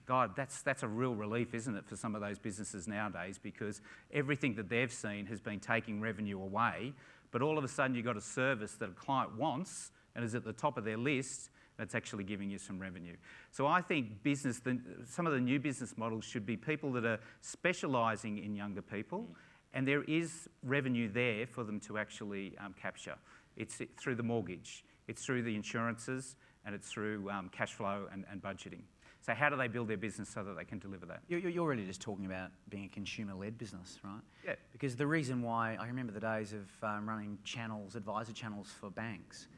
God, 0.06 0.36
that's, 0.36 0.62
that's 0.62 0.84
a 0.84 0.88
real 0.88 1.16
relief, 1.16 1.54
isn't 1.54 1.75
it, 1.75 1.86
for 1.86 1.96
some 1.96 2.16
of 2.16 2.22
those 2.22 2.38
businesses 2.38 2.88
nowadays 2.88 3.39
because 3.42 3.82
everything 4.13 4.56
that 4.56 4.70
they've 4.70 4.92
seen 4.92 5.25
has 5.25 5.42
been 5.42 5.60
taking 5.60 6.00
revenue 6.00 6.42
away 6.42 6.94
but 7.31 7.41
all 7.41 7.57
of 7.57 7.63
a 7.63 7.67
sudden 7.67 7.96
you've 7.96 8.05
got 8.05 8.17
a 8.17 8.22
service 8.22 8.74
that 8.75 8.89
a 8.89 8.93
client 8.93 9.38
wants 9.38 9.91
and 10.15 10.24
is 10.24 10.36
at 10.36 10.43
the 10.43 10.53
top 10.53 10.77
of 10.77 10.84
their 10.84 10.98
list 10.98 11.50
that's 11.77 11.93
actually 11.93 12.24
giving 12.24 12.50
you 12.50 12.57
some 12.57 12.79
revenue. 12.79 13.15
So 13.51 13.67
I 13.67 13.81
think 13.81 14.24
business, 14.24 14.60
the, 14.60 14.79
some 15.07 15.27
of 15.27 15.34
the 15.34 15.39
new 15.39 15.60
business 15.60 15.96
models 15.98 16.25
should 16.25 16.46
be 16.46 16.57
people 16.57 16.91
that 16.93 17.05
are 17.05 17.19
specialising 17.41 18.39
in 18.39 18.55
younger 18.55 18.81
people, 18.81 19.27
and 19.74 19.88
there 19.88 20.03
is 20.03 20.50
revenue 20.63 21.07
there 21.07 21.46
for 21.46 21.63
them 21.63 21.79
to 21.81 21.98
actually 21.98 22.57
um, 22.57 22.74
capture. 22.81 23.15
It's 23.55 23.79
through 24.00 24.15
the 24.15 24.24
mortgage, 24.24 24.84
it's 25.07 25.24
through 25.24 25.43
the 25.43 25.55
insurances, 25.55 26.36
and 26.65 26.74
it's 26.74 26.89
through 26.89 27.29
um, 27.29 27.50
cash 27.50 27.74
flow 27.74 28.07
and, 28.12 28.25
and 28.31 28.41
budgeting. 28.41 28.81
So 29.27 29.34
how 29.34 29.50
do 29.50 29.57
they 29.57 29.67
build 29.67 29.89
their 29.89 29.98
business 29.98 30.29
so 30.29 30.41
that 30.41 30.55
they 30.55 30.63
can 30.63 30.79
deliver 30.79 31.05
that? 31.07 31.19
You're, 31.27 31.41
you're 31.41 31.67
really 31.67 31.86
just 31.86 32.00
talking 32.00 32.25
about 32.25 32.50
being 32.69 32.86
a 32.86 32.88
consumer-led 32.88 33.57
business, 33.57 34.00
right? 34.01 34.22
Yeah. 34.46 34.55
Because 34.72 34.96
the 34.96 35.05
reason 35.05 35.41
why 35.41 35.75
I 35.77 35.88
remember 35.88 36.13
the 36.13 36.22
days 36.22 36.53
of 36.53 36.69
um, 36.81 37.10
running 37.10 37.38
channels, 37.43 37.98
advisor 37.98 38.31
channels 38.31 38.74
for 38.79 38.89
banks. 38.89 39.50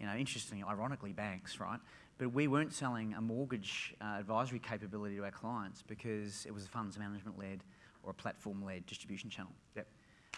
You 0.00 0.06
know, 0.06 0.14
interestingly, 0.14 0.64
ironically, 0.66 1.12
banks, 1.12 1.60
right? 1.60 1.78
But 2.16 2.32
we 2.32 2.48
weren't 2.48 2.72
selling 2.72 3.12
a 3.12 3.20
mortgage 3.20 3.94
uh, 4.00 4.16
advisory 4.18 4.58
capability 4.58 5.16
to 5.16 5.24
our 5.24 5.30
clients 5.30 5.82
because 5.82 6.46
it 6.46 6.54
was 6.54 6.64
a 6.64 6.68
funds 6.68 6.98
management-led 6.98 7.64
or 8.02 8.12
a 8.12 8.14
platform-led 8.14 8.86
distribution 8.86 9.28
channel. 9.28 9.52
Yep. 9.76 9.86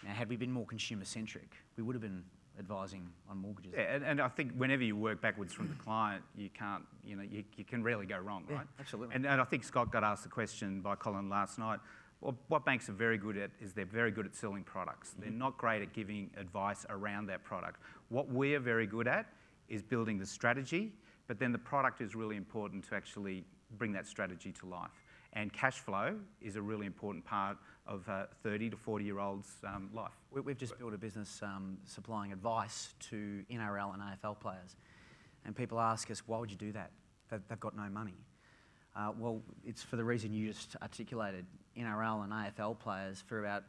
Now, 0.04 0.14
had 0.14 0.28
we 0.28 0.35
been 0.35 0.50
more 0.50 0.66
consumer-centric, 0.66 1.52
we 1.76 1.85
would 1.85 1.95
have 1.95 2.02
been 2.02 2.25
advising 2.59 3.09
on 3.29 3.39
mortgages. 3.39 3.73
Yeah, 3.77 3.95
and, 3.95 4.05
and, 4.05 4.21
I 4.21 4.29
think 4.29 4.53
whenever 4.57 4.83
you 4.83 4.97
work 4.97 5.21
backwards 5.21 5.53
from 5.53 5.69
the 5.69 5.75
client, 5.75 6.23
you 6.37 6.51
can't, 6.51 6.85
you 7.05 7.17
know, 7.17 7.23
you, 7.23 7.45
you 7.57 7.65
can 7.65 7.83
rarely 7.83 8.07
go 8.07 8.19
wrong, 8.19 8.45
right? 8.49 8.59
Yeah, 8.59 8.81
absolutely. 8.81 9.15
And, 9.15 9.27
and 9.27 9.41
I 9.41 9.45
think 9.45 9.65
Scott 9.65 9.91
got 9.91 10.05
asked 10.05 10.23
the 10.23 10.29
question 10.29 10.81
by 10.81 10.95
Colin 10.95 11.29
last 11.29 11.59
night. 11.59 11.81
Well, 12.21 12.37
what 12.49 12.65
banks 12.65 12.89
are 12.89 12.93
very 12.93 13.19
good 13.19 13.37
at 13.37 13.51
is 13.61 13.73
they're 13.73 13.85
very 13.85 14.11
good 14.11 14.25
at 14.25 14.35
selling 14.35 14.63
products. 14.63 15.11
Mm-hmm. 15.11 15.21
They're 15.21 15.31
not 15.31 15.59
great 15.59 15.83
at 15.83 15.93
giving 15.93 16.31
advice 16.39 16.87
around 16.89 17.27
that 17.27 17.45
product. 17.45 17.81
What 18.09 18.31
we 18.31 18.55
are 18.55 18.61
very 18.61 18.87
good 18.87 19.09
at 19.09 19.27
is 19.69 19.83
building 19.83 20.19
the 20.19 20.27
strategy, 20.27 20.93
but 21.27 21.39
then 21.39 21.53
the 21.53 21.59
product 21.59 22.01
is 22.01 22.15
really 22.15 22.37
important 22.37 22.85
to 22.89 22.95
actually 22.95 23.45
bring 23.79 23.93
that 23.93 24.07
strategy 24.07 24.53
to 24.53 24.67
life. 24.67 24.91
And 25.35 25.53
cash 25.53 25.81
flow 25.81 26.14
is 26.41 26.57
a 26.57 26.62
really 26.62 26.87
important 26.87 27.25
part 27.25 27.57
of 27.87 28.07
a 28.09 28.29
30 28.43 28.71
to 28.71 28.76
40 28.76 29.05
year 29.05 29.19
old's 29.19 29.50
um, 29.67 29.91
life. 29.93 30.12
We've 30.31 30.57
just 30.57 30.79
built 30.79 30.95
a 30.95 30.99
business 30.99 31.41
um, 31.43 31.79
supplying 31.85 32.33
advice 32.33 32.95
to 33.11 33.45
NRL 33.50 33.95
and 33.95 34.03
AFL 34.03 34.38
players. 34.38 34.76
And 35.45 35.55
people 35.55 35.81
ask 35.81 36.11
us, 36.11 36.23
why 36.26 36.38
would 36.38 36.50
you 36.50 36.57
do 36.57 36.73
that? 36.73 36.91
They've 37.31 37.61
got 37.61 37.76
no 37.76 37.88
money. 37.91 38.14
Uh, 38.97 39.11
well, 39.19 39.43
it's 39.64 39.83
for 39.83 39.97
the 39.97 40.05
reason 40.05 40.33
you 40.33 40.49
just 40.49 40.76
articulated. 40.81 41.47
NRL 41.76 42.23
and 42.23 42.33
AFL 42.33 42.79
players, 42.79 43.23
for 43.26 43.41
about 43.41 43.64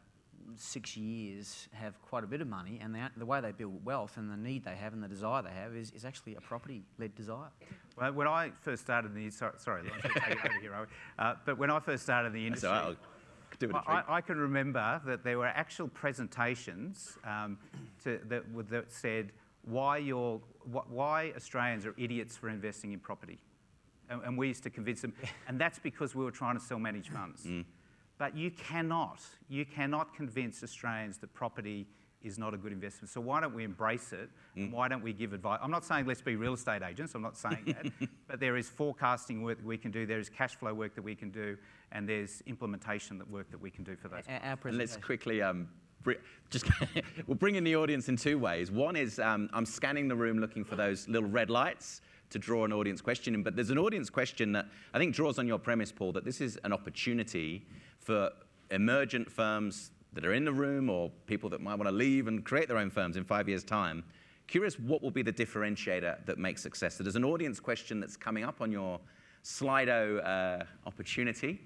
six 0.56 0.96
years, 0.96 1.68
have 1.74 2.00
quite 2.02 2.24
a 2.24 2.28
bit 2.28 2.42
of 2.42 2.48
money, 2.48 2.80
and 2.82 2.96
the 3.18 3.26
way 3.26 3.42
they 3.42 3.52
build 3.52 3.84
wealth 3.86 4.18
and 4.18 4.32
the 4.32 4.38
need 4.38 4.64
they 4.64 4.76
have 4.76 4.94
and 4.94 5.04
the 5.04 5.08
desire 5.08 5.42
they 5.42 5.50
have 5.50 5.76
is, 5.76 5.92
is 5.92 6.06
actually 6.06 6.36
a 6.36 6.42
property 6.42 6.84
led 6.98 7.16
desire. 7.16 7.50
Well, 7.98 8.14
when 8.14 8.28
I 8.28 8.52
first 8.62 8.84
started 8.84 9.16
in 9.16 9.26
the 9.26 9.30
sorry, 9.30 9.54
sorry 9.58 9.84
take 10.04 10.16
it 10.16 10.38
over 10.38 10.60
here, 10.62 10.88
uh, 11.20 11.36
but 11.46 11.58
when 11.58 11.70
I 11.70 11.80
first 11.80 12.04
started 12.04 12.28
in 12.28 12.34
the 12.34 12.48
industry, 12.48 12.70
I, 12.70 14.04
I, 14.08 14.22
can 14.22 14.38
remember 14.38 15.02
that 15.06 15.24
there 15.24 15.38
were 15.38 15.48
actual 15.48 15.88
presentations 15.88 17.18
um, 17.24 17.58
to, 18.04 18.20
that, 18.28 18.44
that, 18.70 18.92
said 18.92 19.32
why, 19.64 20.02
why 20.02 21.34
Australians 21.36 21.86
are 21.86 21.96
idiots 21.98 22.36
for 22.36 22.50
investing 22.50 22.92
in 22.92 23.00
property. 23.00 23.40
And, 24.10 24.22
and, 24.24 24.38
we 24.38 24.50
used 24.50 24.62
to 24.64 24.70
convince 24.70 25.02
them, 25.02 25.14
and 25.48 25.60
that's 25.60 25.80
because 25.80 26.14
we 26.14 26.24
were 26.24 26.32
trying 26.32 26.60
to 26.60 26.64
sell 26.64 26.78
managed 26.78 27.12
funds. 27.12 27.44
Mm. 27.44 27.66
But 28.18 28.36
you 28.36 28.52
cannot, 28.52 29.22
you 29.50 29.66
cannot 29.66 30.16
convince 30.16 30.64
Australians 30.64 31.18
that 31.18 31.34
property 31.34 31.88
is 32.26 32.40
not 32.40 32.54
a 32.54 32.58
good 32.58 32.72
investment. 32.72 33.10
So 33.10 33.22
why 33.22 33.40
don't 33.40 33.54
we 33.54 33.64
embrace 33.64 34.12
it? 34.12 34.30
Mm. 34.58 34.72
why 34.72 34.88
don't 34.88 35.04
we 35.04 35.14
give 35.14 35.34
advice? 35.34 35.60
I'm 35.62 35.70
not 35.70 35.86
saying 35.86 36.08
let's 36.08 36.22
be 36.22 36.36
real 36.36 36.54
estate 36.54 36.82
agents. 36.82 37.14
I'm 37.14 37.22
not 37.22 37.38
saying 37.38 37.66
that. 37.68 38.10
but 38.28 38.40
there 38.40 38.58
is 38.58 38.68
forecasting 38.68 39.44
work 39.44 39.58
that 39.58 39.66
we 39.66 39.78
can 39.78 39.92
do. 39.92 40.06
There 40.06 40.20
is 40.20 40.30
cash 40.30 40.56
flow 40.56 40.74
work 40.74 40.96
that 40.96 41.04
we 41.04 41.14
can 41.14 41.30
do, 41.30 41.58
and 41.92 42.10
there's 42.10 42.42
implementation 42.48 43.20
that 43.20 43.30
work 43.30 43.52
that 43.52 43.62
we 43.62 43.70
can 43.70 43.84
do 43.84 43.96
for 43.96 44.08
those. 44.08 44.24
and 44.72 44.78
let's 44.78 44.98
quickly. 44.98 45.42
Um, 45.42 45.68
just 46.52 46.66
we'll 47.28 47.36
bring 47.36 47.56
in 47.56 47.64
the 47.64 47.76
audience 47.76 48.10
in 48.10 48.16
two 48.16 48.38
ways. 48.38 48.72
One 48.72 48.96
is 48.96 49.20
um, 49.20 49.50
I'm 49.54 49.66
scanning 49.66 50.08
the 50.08 50.16
room 50.16 50.40
looking 50.40 50.64
for 50.64 50.76
those 50.76 51.08
little 51.08 51.30
red 51.30 51.50
lights 51.50 52.02
to 52.30 52.40
draw 52.40 52.66
an 52.66 52.74
audience 52.74 53.02
question 53.02 53.34
in. 53.34 53.44
But 53.44 53.56
there's 53.56 53.70
an 53.70 53.78
audience 53.78 54.10
question 54.10 54.52
that 54.54 54.66
I 54.94 54.98
think 54.98 55.16
draws 55.16 55.40
on 55.40 55.48
your 55.48 55.60
premise, 55.60 55.92
Paul, 55.92 56.12
that 56.14 56.26
this 56.26 56.42
is 56.42 56.58
an 56.64 56.74
opportunity 56.74 57.66
for 58.00 58.30
emergent 58.72 59.32
firms 59.32 59.92
that 60.14 60.26
are 60.26 60.34
in 60.34 60.46
the 60.46 60.54
room 60.54 60.90
or 60.90 61.12
people 61.28 61.50
that 61.50 61.62
might 61.62 61.76
want 61.76 61.88
to 61.88 61.96
leave 61.96 62.28
and 62.28 62.44
create 62.44 62.68
their 62.68 62.78
own 62.78 62.90
firms 62.90 63.18
in 63.18 63.24
five 63.24 63.48
years' 63.48 63.64
time. 63.64 64.04
Curious 64.48 64.80
what 64.80 65.02
will 65.02 65.12
be 65.12 65.22
the 65.22 65.34
differentiator 65.34 66.26
that 66.26 66.38
makes 66.38 66.62
success? 66.62 66.96
So 66.96 67.04
there's 67.04 67.16
an 67.16 67.26
audience 67.26 67.60
question 67.60 68.00
that's 68.00 68.16
coming 68.16 68.44
up 68.44 68.62
on 68.62 68.72
your 68.72 69.00
Slido 69.44 70.26
uh, 70.26 70.64
opportunity. 70.86 71.62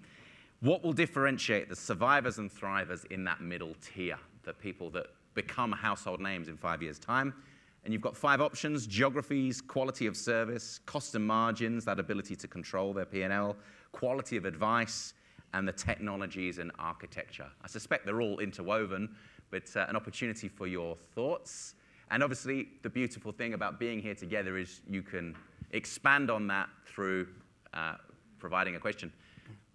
What 0.62 0.84
will 0.84 0.94
differentiate 0.94 1.70
the 1.70 1.76
survivors 1.76 2.38
and 2.38 2.52
thrivers 2.52 3.06
in 3.12 3.24
that 3.26 3.42
middle 3.42 3.76
tier, 3.82 4.18
the 4.44 4.54
people 4.54 4.90
that 4.92 5.08
become 5.34 5.72
household 5.72 6.20
names 6.20 6.48
in 6.48 6.58
five 6.58 6.82
years' 6.82 7.00
time? 7.00 7.34
And 7.84 7.94
you've 7.94 8.02
got 8.02 8.16
five 8.16 8.42
options 8.42 8.86
geographies, 8.88 9.62
quality 9.62 10.06
of 10.06 10.18
service, 10.18 10.80
cost 10.86 11.16
and 11.16 11.26
margins, 11.26 11.86
that 11.86 12.00
ability 12.00 12.36
to 12.38 12.48
control 12.48 12.94
their 12.94 13.06
P&L, 13.06 13.56
quality 13.92 14.38
of 14.38 14.46
advice, 14.46 15.14
and 15.54 15.68
the 15.68 15.72
technologies 15.72 16.60
and 16.60 16.72
architecture. 16.78 17.48
I 17.64 17.68
suspect 17.68 18.06
they're 18.06 18.22
all 18.22 18.40
interwoven, 18.40 19.16
but 19.50 19.64
uh, 19.76 19.86
an 19.90 19.96
opportunity 19.96 20.48
for 20.48 20.68
your 20.68 20.96
thoughts. 21.16 21.76
And 22.12 22.24
obviously, 22.24 22.70
the 22.82 22.90
beautiful 22.90 23.32
thing 23.32 23.54
about 23.54 23.80
being 23.80 24.00
here 24.00 24.16
together 24.16 24.58
is 24.58 24.82
you 24.88 25.02
can 25.02 25.36
expand 25.72 26.30
on 26.30 26.48
that 26.48 26.70
through 26.86 27.28
uh, 27.74 27.96
providing 28.40 28.76
a 28.76 28.80
question. 28.80 29.12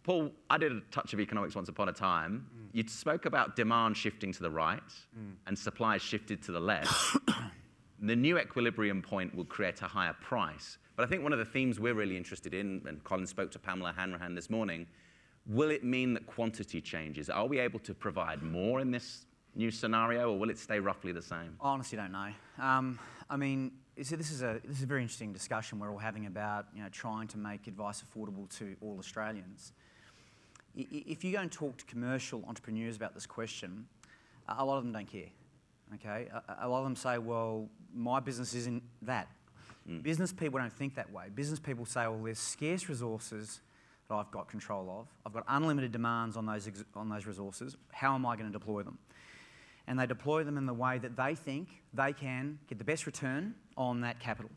Paul, 0.03 0.31
I 0.51 0.59
did 0.59 0.73
a 0.73 0.81
touch 0.91 1.15
of 1.15 1.21
economics 1.21 1.55
once 1.55 1.69
upon 1.69 1.89
a 1.89 1.93
time. 1.93 2.47
Mm. 2.55 2.69
You 2.73 2.85
spoke 2.87 3.25
about 3.25 3.57
demand 3.57 3.97
shifting 3.97 4.33
to 4.33 4.43
the 4.43 4.51
right 4.51 4.83
mm. 5.19 5.33
and 5.47 5.59
supply 5.59 5.97
shifted 5.97 6.43
to 6.43 6.53
the 6.53 6.61
left. 6.61 7.17
the 8.01 8.17
new 8.17 8.39
equilibrium 8.39 9.03
point 9.03 9.35
will 9.35 9.45
create 9.45 9.83
a 9.83 9.87
higher 9.87 10.15
price. 10.21 10.79
But 10.97 11.05
I 11.05 11.09
think 11.09 11.23
one 11.23 11.33
of 11.33 11.39
the 11.39 11.45
themes 11.45 11.81
we're 11.81 11.95
really 11.95 12.17
interested 12.17 12.55
in, 12.55 12.83
and 12.87 13.03
Colin 13.05 13.27
spoke 13.27 13.51
to 13.53 13.59
Pamela 13.59 13.93
Hanrahan 13.97 14.35
this 14.35 14.51
morning, 14.51 14.87
will 15.47 15.71
it 15.71 15.85
mean 15.85 16.15
that 16.15 16.27
quantity 16.27 16.81
changes? 16.81 17.29
Are 17.31 17.47
we 17.47 17.59
able 17.59 17.81
to 17.81 17.95
provide 17.95 18.43
more 18.43 18.81
in 18.81 18.91
this 18.91 19.27
new 19.55 19.71
scenario, 19.71 20.33
or 20.33 20.39
will 20.39 20.51
it 20.51 20.59
stay 20.59 20.79
roughly 20.79 21.13
the 21.13 21.23
same? 21.23 21.57
I 21.61 21.69
honestly 21.69 21.97
don't 21.97 22.13
know. 22.13 22.31
Um, 22.59 22.99
I 23.31 23.37
mean, 23.37 23.73
see, 24.03 24.17
this 24.17 24.31
is 24.31 24.43
a 24.43 24.61
this 24.65 24.79
is 24.79 24.83
a 24.83 24.87
very 24.87 25.03
interesting 25.03 25.33
discussion 25.33 25.79
we're 25.79 25.91
all 25.91 25.99
having 25.99 26.27
about 26.27 26.67
you 26.75 26.83
know 26.83 26.89
trying 26.91 27.29
to 27.29 27.39
make 27.39 27.67
advice 27.67 28.03
affordable 28.03 28.49
to 28.59 28.77
all 28.81 28.97
Australians. 28.99 29.73
If 30.77 31.23
you 31.23 31.33
go 31.33 31.39
and 31.39 31.53
talk 31.53 31.77
to 31.77 31.85
commercial 31.85 32.45
entrepreneurs 32.49 32.97
about 32.97 33.15
this 33.15 33.27
question, 33.27 33.87
a 34.49 34.65
lot 34.65 34.79
of 34.79 34.83
them 34.83 34.93
don't 34.93 35.11
care. 35.11 35.31
Okay, 35.95 36.29
a, 36.61 36.69
lot 36.69 36.79
of 36.79 36.85
them 36.85 36.97
say, 36.97 37.19
"Well, 37.19 37.69
my 37.95 38.21
business 38.21 38.55
isn't 38.55 38.83
that." 39.03 39.29
Mm. 39.89 40.03
Business 40.03 40.33
people 40.33 40.59
don't 40.59 40.73
think 40.73 40.95
that 40.97 41.13
way. 41.13 41.29
Business 41.35 41.61
people 41.61 41.87
say, 41.87 42.07
"Well, 42.07 42.23
there's 42.23 42.39
scarce 42.39 42.89
resources." 42.89 43.61
that 44.09 44.15
I've 44.15 44.31
got 44.31 44.49
control 44.49 44.89
of. 45.01 45.09
I've 45.25 45.33
got 45.33 45.45
unlimited 45.49 45.93
demands 45.93 46.37
on 46.37 46.47
those, 46.47 46.69
on 46.95 47.09
those 47.09 47.27
resources. 47.27 47.77
How 47.91 48.15
am 48.15 48.27
I 48.27 48.37
going 48.37 48.51
to 48.51 48.53
deploy 48.53 48.83
them? 48.83 48.99
And 49.87 49.99
they 49.99 50.07
deploy 50.07 50.45
them 50.45 50.57
in 50.57 50.67
the 50.67 50.75
way 50.75 50.99
that 50.99 51.17
they 51.17 51.35
think 51.35 51.69
they 51.93 52.13
can 52.13 52.59
get 52.69 52.79
the 52.79 52.85
best 52.85 53.07
return 53.07 53.55
on 53.77 54.01
that 54.03 54.21
capital. 54.21 54.51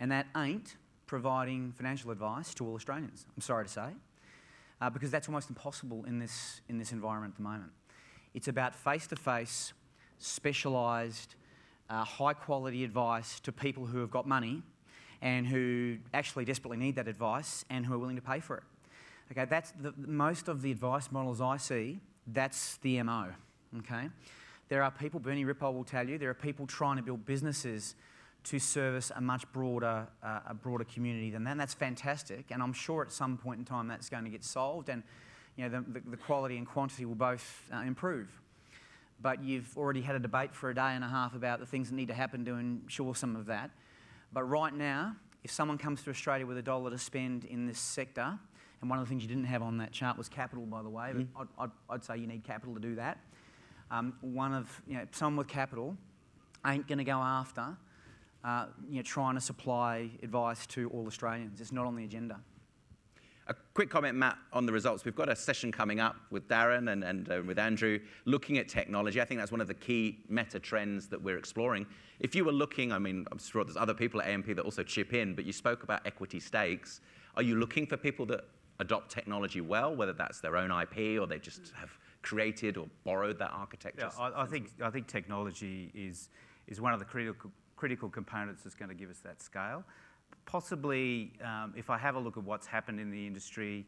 And 0.00 0.10
that 0.12 0.26
ain't 0.36 0.76
providing 1.06 1.72
financial 1.72 2.10
advice 2.10 2.52
to 2.54 2.66
all 2.66 2.74
Australians, 2.74 3.26
I'm 3.36 3.40
sorry 3.40 3.64
to 3.64 3.70
say, 3.70 3.88
uh, 4.80 4.90
because 4.90 5.10
that's 5.10 5.28
almost 5.28 5.48
impossible 5.48 6.04
in 6.04 6.18
this, 6.18 6.60
in 6.68 6.78
this 6.78 6.92
environment 6.92 7.34
at 7.34 7.36
the 7.36 7.44
moment. 7.44 7.70
It's 8.34 8.48
about 8.48 8.74
face 8.74 9.06
to 9.08 9.16
face, 9.16 9.72
specialised, 10.18 11.36
uh, 11.88 12.04
high 12.04 12.32
quality 12.32 12.84
advice 12.84 13.40
to 13.40 13.52
people 13.52 13.86
who 13.86 13.98
have 13.98 14.10
got 14.10 14.26
money 14.26 14.62
and 15.22 15.46
who 15.46 15.96
actually 16.12 16.44
desperately 16.44 16.76
need 16.76 16.96
that 16.96 17.08
advice 17.08 17.64
and 17.70 17.86
who 17.86 17.94
are 17.94 17.98
willing 17.98 18.16
to 18.16 18.22
pay 18.22 18.40
for 18.40 18.58
it. 18.58 18.62
Okay, 19.32 19.44
that's 19.44 19.72
the, 19.72 19.92
most 19.96 20.48
of 20.48 20.62
the 20.62 20.70
advice 20.70 21.10
models 21.10 21.40
I 21.40 21.56
see, 21.56 22.00
that's 22.26 22.76
the 22.78 23.02
MO. 23.02 23.28
Okay? 23.78 24.08
There 24.68 24.82
are 24.82 24.90
people, 24.90 25.20
Bernie 25.20 25.44
Ripoll 25.44 25.74
will 25.74 25.84
tell 25.84 26.08
you, 26.08 26.18
there 26.18 26.30
are 26.30 26.34
people 26.34 26.66
trying 26.66 26.96
to 26.96 27.02
build 27.02 27.24
businesses 27.24 27.94
to 28.44 28.58
service 28.58 29.10
a 29.14 29.20
much 29.20 29.50
broader, 29.52 30.06
uh, 30.22 30.40
a 30.48 30.54
broader 30.54 30.84
community 30.84 31.30
than 31.30 31.44
that. 31.44 31.52
And 31.52 31.60
that's 31.60 31.74
fantastic. 31.74 32.46
And 32.50 32.62
I'm 32.62 32.72
sure 32.72 33.02
at 33.02 33.10
some 33.10 33.36
point 33.36 33.58
in 33.58 33.64
time 33.64 33.88
that's 33.88 34.08
going 34.08 34.24
to 34.24 34.30
get 34.30 34.44
solved 34.44 34.88
and 34.88 35.02
you 35.56 35.64
know, 35.64 35.80
the, 35.80 36.00
the, 36.00 36.10
the 36.10 36.16
quality 36.16 36.56
and 36.56 36.66
quantity 36.66 37.04
will 37.04 37.14
both 37.14 37.62
uh, 37.72 37.78
improve. 37.78 38.28
But 39.20 39.42
you've 39.42 39.76
already 39.76 40.02
had 40.02 40.14
a 40.14 40.18
debate 40.18 40.54
for 40.54 40.70
a 40.70 40.74
day 40.74 40.92
and 40.92 41.02
a 41.02 41.08
half 41.08 41.34
about 41.34 41.58
the 41.60 41.66
things 41.66 41.88
that 41.88 41.96
need 41.96 42.08
to 42.08 42.14
happen 42.14 42.44
to 42.44 42.52
ensure 42.54 43.14
some 43.14 43.34
of 43.34 43.46
that. 43.46 43.70
But 44.32 44.44
right 44.44 44.74
now, 44.74 45.16
if 45.42 45.50
someone 45.50 45.78
comes 45.78 46.02
to 46.02 46.10
Australia 46.10 46.44
with 46.44 46.58
a 46.58 46.62
dollar 46.62 46.90
to 46.90 46.98
spend 46.98 47.44
in 47.44 47.66
this 47.66 47.78
sector, 47.78 48.38
and 48.80 48.90
one 48.90 48.98
of 48.98 49.04
the 49.04 49.08
things 49.08 49.22
you 49.22 49.28
didn't 49.28 49.44
have 49.44 49.62
on 49.62 49.78
that 49.78 49.92
chart 49.92 50.18
was 50.18 50.28
capital, 50.28 50.66
by 50.66 50.82
the 50.82 50.88
way. 50.88 51.12
Mm. 51.14 51.28
I'd, 51.38 51.46
I'd, 51.58 51.70
I'd, 51.88 52.04
say 52.04 52.18
you 52.18 52.26
need 52.26 52.44
capital 52.44 52.74
to 52.74 52.80
do 52.80 52.96
that. 52.96 53.18
Um, 53.90 54.14
one 54.20 54.52
of, 54.52 54.82
you 54.86 54.94
know, 54.94 55.06
someone 55.12 55.38
with 55.38 55.48
capital 55.48 55.96
ain't 56.66 56.86
going 56.86 56.98
to 56.98 57.04
go 57.04 57.18
after, 57.18 57.76
uh, 58.44 58.66
you 58.88 58.96
know, 58.96 59.02
trying 59.02 59.34
to 59.36 59.40
supply 59.40 60.10
advice 60.22 60.66
to 60.68 60.90
all 60.90 61.06
Australians. 61.06 61.60
It's 61.60 61.72
not 61.72 61.86
on 61.86 61.96
the 61.96 62.04
agenda. 62.04 62.40
A 63.48 63.54
quick 63.74 63.90
comment, 63.90 64.16
Matt, 64.16 64.38
on 64.52 64.66
the 64.66 64.72
results. 64.72 65.04
We've 65.04 65.14
got 65.14 65.28
a 65.28 65.36
session 65.36 65.70
coming 65.70 66.00
up 66.00 66.16
with 66.30 66.48
Darren 66.48 66.90
and, 66.90 67.04
and 67.04 67.30
uh, 67.30 67.42
with 67.46 67.60
Andrew 67.60 68.00
looking 68.24 68.58
at 68.58 68.68
technology. 68.68 69.20
I 69.20 69.24
think 69.24 69.38
that's 69.38 69.52
one 69.52 69.60
of 69.60 69.68
the 69.68 69.74
key 69.74 70.18
meta 70.28 70.58
trends 70.58 71.06
that 71.08 71.22
we're 71.22 71.38
exploring. 71.38 71.86
If 72.18 72.34
you 72.34 72.44
were 72.44 72.52
looking, 72.52 72.90
I 72.90 72.98
mean, 72.98 73.24
I'm 73.30 73.38
sure 73.38 73.62
there's 73.62 73.76
other 73.76 73.94
people 73.94 74.20
at 74.20 74.26
AMP 74.26 74.46
that 74.46 74.60
also 74.60 74.82
chip 74.82 75.14
in, 75.14 75.36
but 75.36 75.44
you 75.44 75.52
spoke 75.52 75.84
about 75.84 76.04
equity 76.04 76.40
stakes. 76.40 77.00
Are 77.36 77.42
you 77.42 77.54
looking 77.56 77.86
for 77.86 77.96
people 77.96 78.26
that 78.26 78.46
adopt 78.80 79.12
technology 79.12 79.60
well, 79.60 79.94
whether 79.94 80.12
that's 80.12 80.40
their 80.40 80.56
own 80.56 80.72
IP 80.72 81.20
or 81.20 81.28
they 81.28 81.38
just 81.38 81.72
have 81.76 81.96
created 82.22 82.76
or 82.76 82.88
borrowed 83.04 83.38
that 83.38 83.52
architecture? 83.52 84.10
Yeah, 84.12 84.24
I, 84.24 84.42
I 84.42 84.46
think, 84.46 84.70
I 84.82 84.90
think 84.90 85.06
technology 85.06 85.92
is, 85.94 86.30
is 86.66 86.80
one 86.80 86.92
of 86.92 86.98
the 86.98 87.04
critical, 87.04 87.52
critical 87.76 88.08
components 88.08 88.62
that's 88.64 88.74
going 88.74 88.88
to 88.88 88.94
give 88.96 89.08
us 89.08 89.20
that 89.20 89.40
scale. 89.40 89.84
Possibly, 90.46 91.32
um, 91.44 91.74
if 91.76 91.90
I 91.90 91.98
have 91.98 92.14
a 92.14 92.20
look 92.20 92.36
at 92.36 92.44
what's 92.44 92.66
happened 92.66 93.00
in 93.00 93.10
the 93.10 93.26
industry, 93.26 93.84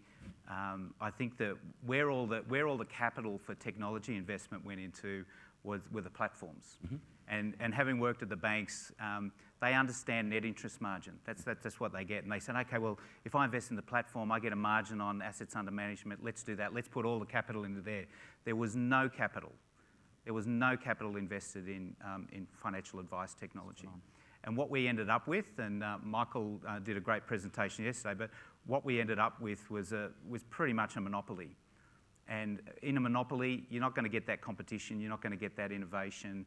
um, 0.50 0.92
I 1.00 1.10
think 1.10 1.38
that 1.38 1.56
where 1.86 2.10
all 2.10 2.26
the, 2.26 2.42
where 2.48 2.66
all 2.66 2.76
the 2.76 2.84
capital 2.84 3.38
for 3.38 3.54
technology 3.54 4.16
investment 4.16 4.64
went 4.64 4.80
into 4.80 5.24
was, 5.62 5.82
were 5.92 6.00
the 6.00 6.10
platforms. 6.10 6.78
Mm-hmm. 6.84 6.96
And, 7.28 7.54
and 7.60 7.74
having 7.74 8.00
worked 8.00 8.22
at 8.22 8.28
the 8.28 8.36
banks, 8.36 8.90
um, 9.00 9.32
they 9.60 9.74
understand 9.74 10.30
net 10.30 10.44
interest 10.44 10.80
margin. 10.80 11.14
That's, 11.26 11.44
that's, 11.44 11.62
that's 11.62 11.78
what 11.78 11.92
they 11.92 12.04
get. 12.04 12.22
And 12.22 12.32
they 12.32 12.40
said, 12.40 12.56
okay, 12.56 12.78
well, 12.78 12.98
if 13.24 13.34
I 13.34 13.44
invest 13.44 13.70
in 13.70 13.76
the 13.76 13.82
platform, 13.82 14.32
I 14.32 14.40
get 14.40 14.52
a 14.52 14.56
margin 14.56 15.00
on 15.00 15.20
assets 15.20 15.54
under 15.54 15.70
management. 15.70 16.24
Let's 16.24 16.42
do 16.42 16.56
that. 16.56 16.74
Let's 16.74 16.88
put 16.88 17.04
all 17.04 17.18
the 17.18 17.26
capital 17.26 17.64
into 17.64 17.82
there. 17.82 18.06
There 18.44 18.56
was 18.56 18.76
no 18.76 19.08
capital. 19.08 19.52
There 20.24 20.34
was 20.34 20.46
no 20.46 20.76
capital 20.76 21.16
invested 21.16 21.68
in, 21.68 21.94
um, 22.04 22.28
in 22.32 22.46
financial 22.62 22.98
advice 22.98 23.34
technology. 23.34 23.88
And 24.48 24.56
what 24.56 24.70
we 24.70 24.88
ended 24.88 25.10
up 25.10 25.28
with, 25.28 25.58
and 25.58 25.84
uh, 25.84 25.98
Michael 26.02 26.58
uh, 26.66 26.78
did 26.78 26.96
a 26.96 27.00
great 27.00 27.26
presentation 27.26 27.84
yesterday, 27.84 28.14
but 28.14 28.30
what 28.64 28.82
we 28.82 28.98
ended 28.98 29.18
up 29.18 29.38
with 29.42 29.70
was, 29.70 29.92
a, 29.92 30.08
was 30.26 30.42
pretty 30.44 30.72
much 30.72 30.96
a 30.96 31.02
monopoly. 31.02 31.54
And 32.28 32.62
in 32.82 32.96
a 32.96 33.00
monopoly, 33.00 33.66
you're 33.68 33.82
not 33.82 33.94
going 33.94 34.04
to 34.04 34.10
get 34.10 34.26
that 34.26 34.40
competition, 34.40 35.00
you're 35.00 35.10
not 35.10 35.20
going 35.20 35.32
to 35.32 35.38
get 35.38 35.54
that 35.56 35.70
innovation 35.70 36.46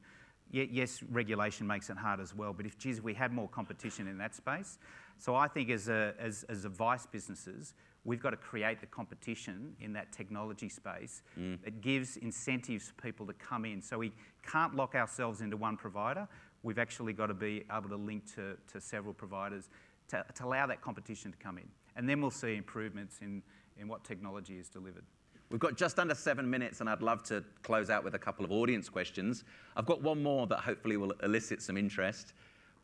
yes, 0.51 1.01
regulation 1.09 1.65
makes 1.65 1.89
it 1.89 1.97
hard 1.97 2.19
as 2.19 2.35
well, 2.35 2.53
but 2.53 2.65
if, 2.65 2.77
geez, 2.77 3.01
we 3.01 3.13
had 3.13 3.31
more 3.31 3.47
competition 3.47 4.07
in 4.07 4.17
that 4.17 4.35
space. 4.35 4.77
So 5.17 5.35
I 5.35 5.47
think 5.47 5.69
as, 5.69 5.87
a, 5.87 6.13
as, 6.19 6.45
as 6.49 6.65
advice 6.65 7.05
businesses, 7.05 7.73
we've 8.03 8.21
got 8.21 8.31
to 8.31 8.37
create 8.37 8.81
the 8.81 8.87
competition 8.87 9.75
in 9.79 9.93
that 9.93 10.11
technology 10.11 10.67
space 10.67 11.21
mm. 11.39 11.61
that 11.63 11.81
gives 11.81 12.17
incentives 12.17 12.89
for 12.89 13.01
people 13.01 13.25
to 13.27 13.33
come 13.33 13.65
in. 13.65 13.81
So 13.81 13.99
we 13.99 14.11
can't 14.45 14.75
lock 14.75 14.95
ourselves 14.95 15.41
into 15.41 15.57
one 15.57 15.77
provider. 15.77 16.27
We've 16.63 16.79
actually 16.79 17.13
got 17.13 17.27
to 17.27 17.33
be 17.33 17.63
able 17.75 17.89
to 17.89 17.95
link 17.95 18.33
to, 18.35 18.57
to 18.71 18.81
several 18.81 19.13
providers 19.13 19.69
to, 20.09 20.25
to 20.35 20.45
allow 20.45 20.67
that 20.67 20.81
competition 20.81 21.31
to 21.31 21.37
come 21.37 21.57
in. 21.57 21.67
And 21.95 22.07
then 22.07 22.21
we'll 22.21 22.31
see 22.31 22.55
improvements 22.55 23.19
in, 23.21 23.41
in 23.77 23.87
what 23.87 24.03
technology 24.03 24.57
is 24.57 24.69
delivered. 24.69 25.03
We've 25.49 25.59
got 25.59 25.75
just 25.75 25.99
under 25.99 26.15
seven 26.15 26.49
minutes, 26.49 26.79
and 26.79 26.89
I'd 26.89 27.01
love 27.01 27.23
to 27.23 27.43
close 27.61 27.89
out 27.89 28.05
with 28.05 28.15
a 28.15 28.19
couple 28.19 28.45
of 28.45 28.51
audience 28.53 28.87
questions. 28.87 29.43
I've 29.75 29.85
got 29.85 30.01
one 30.01 30.23
more 30.23 30.47
that 30.47 30.59
hopefully 30.59 30.95
will 30.95 31.11
elicit 31.23 31.61
some 31.61 31.75
interest. 31.75 32.33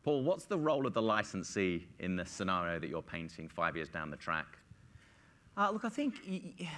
Paul, 0.04 0.22
what's 0.22 0.44
the 0.44 0.58
role 0.58 0.86
of 0.86 0.92
the 0.92 1.00
licensee 1.00 1.86
in 1.98 2.14
the 2.14 2.26
scenario 2.26 2.78
that 2.78 2.90
you're 2.90 3.02
painting 3.02 3.48
five 3.48 3.74
years 3.74 3.88
down 3.88 4.10
the 4.10 4.16
track? 4.16 4.58
Uh, 5.56 5.70
look, 5.72 5.84
I 5.84 5.88
think 5.88 6.14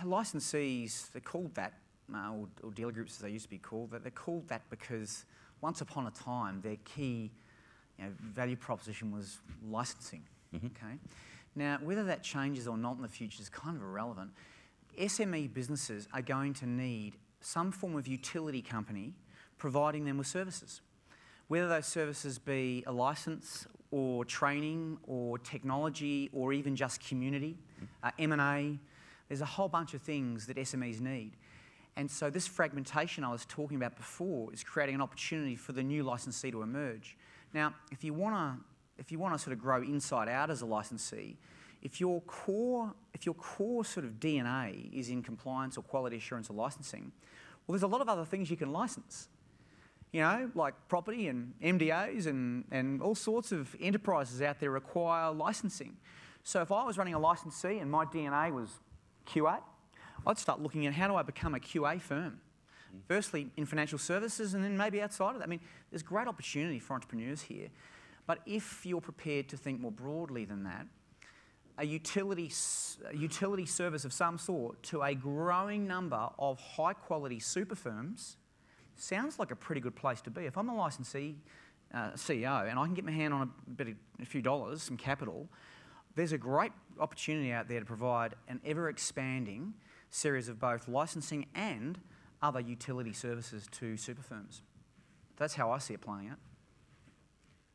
licensees, 0.05 1.11
they're 1.13 1.21
called 1.21 1.55
that, 1.57 1.75
uh, 2.15 2.31
or, 2.33 2.49
or, 2.63 2.71
dealer 2.71 2.93
groups 2.93 3.17
as 3.17 3.19
they 3.19 3.31
used 3.31 3.45
to 3.45 3.51
be 3.51 3.59
called, 3.59 3.91
they're 3.91 4.11
called 4.11 4.49
that 4.49 4.63
because 4.71 5.27
once 5.61 5.81
upon 5.81 6.07
a 6.07 6.11
time 6.11 6.61
their 6.63 6.77
key 6.85 7.31
you 7.99 8.05
know, 8.05 8.11
value 8.23 8.57
proposition 8.57 9.13
was 9.13 9.39
licensing. 9.69 10.23
Mm-hmm. 10.55 10.67
Okay? 10.67 10.97
Now, 11.55 11.79
whether 11.83 12.05
that 12.05 12.23
changes 12.23 12.67
or 12.69 12.77
not 12.77 12.97
in 12.97 13.03
the 13.03 13.09
future 13.09 13.43
is 13.43 13.49
kind 13.49 13.77
of 13.77 13.83
irrelevant. 13.83 14.31
SME 14.99 15.53
businesses 15.53 16.09
are 16.13 16.23
going 16.23 16.55
to 16.55 16.67
need 16.67 17.17
some 17.41 17.73
form 17.73 17.97
of 17.97 18.07
utility 18.07 18.63
company 18.63 19.15
providing 19.59 20.05
them 20.05 20.19
with 20.19 20.27
services. 20.27 20.81
Whether 21.49 21.69
those 21.69 21.87
services 21.87 22.39
be 22.39 22.85
a 22.87 22.93
license 22.93 23.67
or 23.91 24.25
training 24.25 24.99
or 25.07 25.39
technology 25.39 26.31
or 26.33 26.53
even 26.53 26.77
just 26.77 27.05
community, 27.07 27.57
uh, 28.03 28.11
M&A, 28.19 28.79
there's 29.29 29.41
a 29.41 29.47
whole 29.47 29.69
bunch 29.69 29.95
of 29.95 30.03
things 30.03 30.47
that 30.47 30.57
SMEs 30.57 31.01
need. 31.01 31.33
And 31.97 32.11
so 32.11 32.31
this 32.31 32.47
fragmentation 32.47 33.25
I 33.25 33.31
was 33.31 33.45
talking 33.45 33.77
about 33.77 33.97
before 33.97 34.53
is 34.53 34.63
creating 34.63 34.95
an 34.95 35.01
opportunity 35.01 35.57
for 35.57 35.73
the 35.73 35.83
new 35.83 36.03
licensee 36.03 36.51
to 36.51 36.63
emerge. 36.63 37.17
Now, 37.53 37.75
if 37.91 38.05
you 38.05 38.15
want 38.15 38.35
to 38.35 38.65
if 38.99 39.11
you 39.11 39.19
want 39.19 39.33
to 39.33 39.39
sort 39.39 39.55
of 39.55 39.59
grow 39.59 39.83
inside 39.83 40.29
out 40.29 40.51
as 40.51 40.61
a 40.61 40.67
licensee, 40.67 41.39
if 41.81 42.01
your 42.01 42.21
core, 42.23 42.93
if 43.15 43.25
your 43.25 43.35
core 43.35 43.83
sort 43.83 44.05
of 44.05 44.21
DNA 44.21 44.93
is 44.93 45.09
in 45.09 45.23
compliance 45.23 45.79
or 45.79 45.83
quality 45.83 46.19
assurance 46.19 46.51
or 46.51 46.53
licensing, 46.53 47.11
well, 47.67 47.73
there's 47.73 47.83
a 47.83 47.87
lot 47.87 48.03
of 48.03 48.11
other 48.11 48.27
things 48.27 48.51
you 48.51 48.59
can 48.59 48.73
license. 48.73 49.29
you 50.13 50.21
know, 50.21 50.51
like 50.55 50.75
property 50.89 51.29
and 51.29 51.55
MDAs 51.63 52.27
and, 52.27 52.65
and 52.71 53.01
all 53.01 53.15
sorts 53.15 53.53
of 53.53 53.75
enterprises 53.81 54.43
out 54.43 54.59
there 54.61 54.71
require 54.71 55.31
licensing. 55.33 55.97
So 56.43 56.63
if 56.63 56.73
I 56.73 56.85
was 56.85 56.99
running 56.99 57.15
a 57.15 57.19
licensee 57.19 57.79
and 57.79 57.91
my 57.91 58.05
DNA 58.05 58.53
was 58.53 58.71
QA, 59.27 59.61
I'd 60.27 60.39
start 60.39 60.61
looking 60.61 60.87
at 60.87 60.93
how 60.93 61.09
do 61.09 61.15
I 61.15 61.23
become 61.23 61.55
a 61.55 61.59
QA 61.59 62.01
firm? 62.01 62.41
Firstly, 63.07 63.49
in 63.57 63.67
financial 63.67 63.99
services 63.99 64.55
and 64.55 64.65
then 64.65 64.77
maybe 64.77 65.01
outside 65.01 65.33
of 65.33 65.39
that. 65.39 65.45
I 65.45 65.47
mean, 65.47 65.61
there's 65.91 66.03
great 66.03 66.27
opportunity 66.27 66.79
for 66.79 66.95
entrepreneurs 66.95 67.43
here. 67.43 67.69
But 68.27 68.41
if 68.47 68.85
you're 68.85 69.01
prepared 69.01 69.49
to 69.49 69.57
think 69.57 69.81
more 69.81 69.93
broadly 69.93 70.45
than 70.45 70.65
that, 70.65 70.87
a 71.79 71.85
utility, 71.87 72.53
a 73.09 73.17
utility 73.17 73.65
service 73.65 74.05
of 74.05 74.13
some 74.13 74.39
sort 74.39 74.83
to 74.85 75.03
a 75.03 75.15
growing 75.15 75.87
number 75.87 76.29
of 76.39 76.61
high 76.61 76.93
quality 76.93 77.41
super 77.41 77.75
firms 77.75 78.37
sounds 78.97 79.39
like 79.39 79.51
a 79.51 79.57
pretty 79.57 79.81
good 79.81 79.97
place 79.97 80.21
to 80.23 80.31
be. 80.31 80.43
If 80.43 80.59
I'm 80.59 80.69
a 80.69 80.77
licensee 80.77 81.37
uh, 81.95 82.11
CEO 82.11 82.69
and 82.69 82.79
I 82.79 82.85
can 82.85 82.95
get 82.95 83.05
my 83.05 83.13
hand 83.13 83.33
on 83.33 83.43
a, 83.43 83.71
bit 83.71 83.89
of, 83.89 83.95
a 84.21 84.27
few 84.27 84.43
dollars, 84.43 84.83
some 84.83 84.97
capital, 84.97 85.49
there's 86.17 86.33
a 86.33 86.39
great 86.39 86.73
opportunity 86.99 87.53
out 87.53 87.67
there 87.69 87.81
to 87.81 87.87
provide 87.87 88.35
an 88.49 88.61
ever 88.65 88.89
expanding 88.89 89.73
series 90.11 90.49
of 90.49 90.59
both 90.59 90.89
licensing 90.89 91.47
and 91.55 91.99
other 92.43 92.61
utility 92.61 93.13
services 93.13 93.67
to 93.73 93.97
super 93.97 94.23
firms. 94.23 94.63
That's 95.37 95.55
how 95.55 95.71
I 95.71 95.79
see 95.79 95.95
it 95.95 96.01
playing 96.01 96.29
out. 96.29 96.39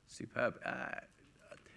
Superb. 0.07 0.59
Uh, 0.65 0.69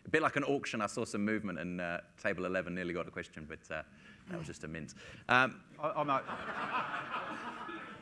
a 0.05 0.11
bit 0.11 0.23
like 0.23 0.37
an 0.37 0.44
auction, 0.44 0.81
I 0.81 0.87
saw 0.87 1.05
some 1.05 1.25
movement 1.25 1.59
and 1.59 1.81
uh, 1.81 1.99
table 2.23 2.44
11 2.47 2.75
nearly 2.75 2.94
got 2.94 3.07
a 3.07 3.11
question, 3.11 3.47
but 3.49 3.59
uh, 3.75 3.83
that 4.31 4.38
was 4.38 4.47
just 4.47 4.64
a 4.64 4.68
mint. 4.68 4.94
Um, 5.29 5.61
I, 5.83 5.90
I 5.90 6.03
might, 6.03 6.23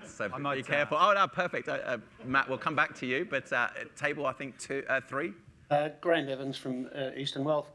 so 0.06 0.28
I 0.32 0.38
might, 0.38 0.54
be 0.56 0.62
uh, 0.62 0.66
careful. 0.66 0.98
oh, 1.00 1.12
no, 1.14 1.26
perfect. 1.26 1.68
Uh, 1.68 1.78
uh, 1.84 1.98
Matt, 2.24 2.48
we'll 2.48 2.58
come 2.58 2.76
back 2.76 2.94
to 2.96 3.06
you, 3.06 3.26
but 3.28 3.52
uh, 3.52 3.68
table, 3.96 4.26
I 4.26 4.32
think, 4.32 4.58
two, 4.58 4.84
uh, 4.88 5.00
three. 5.00 5.32
Uh, 5.70 5.88
Graham 6.00 6.28
Evans 6.28 6.56
from 6.56 6.88
uh, 6.94 7.10
Eastern 7.16 7.44
Wealth. 7.44 7.70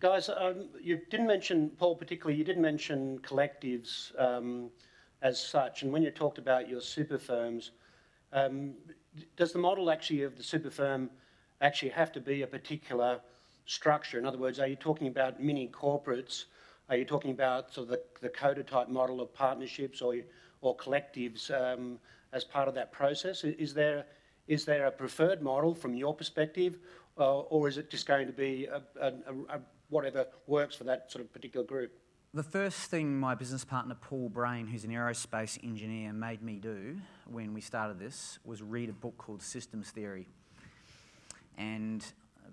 Guys, 0.00 0.28
um, 0.28 0.68
you 0.82 1.00
didn't 1.10 1.26
mention, 1.26 1.70
Paul 1.78 1.96
particularly, 1.96 2.36
you 2.36 2.44
didn't 2.44 2.62
mention 2.62 3.18
collectives 3.20 4.12
um, 4.20 4.70
as 5.22 5.40
such. 5.40 5.82
And 5.82 5.92
when 5.92 6.02
you 6.02 6.10
talked 6.10 6.38
about 6.38 6.68
your 6.68 6.80
super 6.80 7.18
firms, 7.18 7.70
um, 8.32 8.74
does 9.36 9.52
the 9.52 9.58
model 9.58 9.90
actually 9.90 10.22
of 10.22 10.36
the 10.36 10.42
super 10.42 10.70
firm 10.70 11.10
actually 11.60 11.90
have 11.90 12.12
to 12.12 12.20
be 12.20 12.42
a 12.42 12.46
particular 12.46 13.20
structure? 13.66 14.18
In 14.18 14.26
other 14.26 14.36
words, 14.38 14.58
are 14.58 14.66
you 14.66 14.76
talking 14.76 15.06
about 15.06 15.42
mini 15.42 15.68
corporates? 15.68 16.44
Are 16.90 16.96
you 16.96 17.04
talking 17.04 17.30
about 17.30 17.72
sort 17.72 17.88
of 17.88 17.90
the, 17.90 18.02
the 18.20 18.28
coda 18.28 18.62
type 18.62 18.88
model 18.88 19.20
of 19.20 19.32
partnerships 19.32 20.02
or, 20.02 20.16
or 20.60 20.76
collectives 20.76 21.50
um, 21.50 21.98
as 22.32 22.44
part 22.44 22.68
of 22.68 22.74
that 22.74 22.92
process? 22.92 23.44
Is 23.44 23.72
there, 23.72 24.04
is 24.48 24.64
there 24.64 24.86
a 24.86 24.90
preferred 24.90 25.40
model 25.40 25.74
from 25.74 25.94
your 25.94 26.14
perspective, 26.14 26.78
uh, 27.16 27.40
or 27.40 27.68
is 27.68 27.78
it 27.78 27.90
just 27.90 28.06
going 28.06 28.26
to 28.26 28.32
be 28.32 28.66
a, 28.66 28.82
a, 29.00 29.12
a, 29.48 29.60
whatever 29.94 30.26
works 30.46 30.74
for 30.74 30.84
that 30.84 31.10
sort 31.10 31.24
of 31.24 31.32
particular 31.32 31.64
group? 31.64 31.92
The 32.34 32.42
first 32.42 32.90
thing 32.90 33.16
my 33.16 33.36
business 33.36 33.64
partner 33.64 33.94
Paul 33.94 34.28
Brain, 34.28 34.66
who's 34.66 34.82
an 34.82 34.90
aerospace 34.90 35.56
engineer, 35.62 36.12
made 36.12 36.42
me 36.42 36.58
do 36.58 36.96
when 37.30 37.54
we 37.54 37.60
started 37.60 38.00
this 38.00 38.40
was 38.44 38.60
read 38.60 38.88
a 38.88 38.92
book 38.92 39.16
called 39.16 39.40
Systems 39.40 39.90
Theory. 39.90 40.26
And 41.56 42.04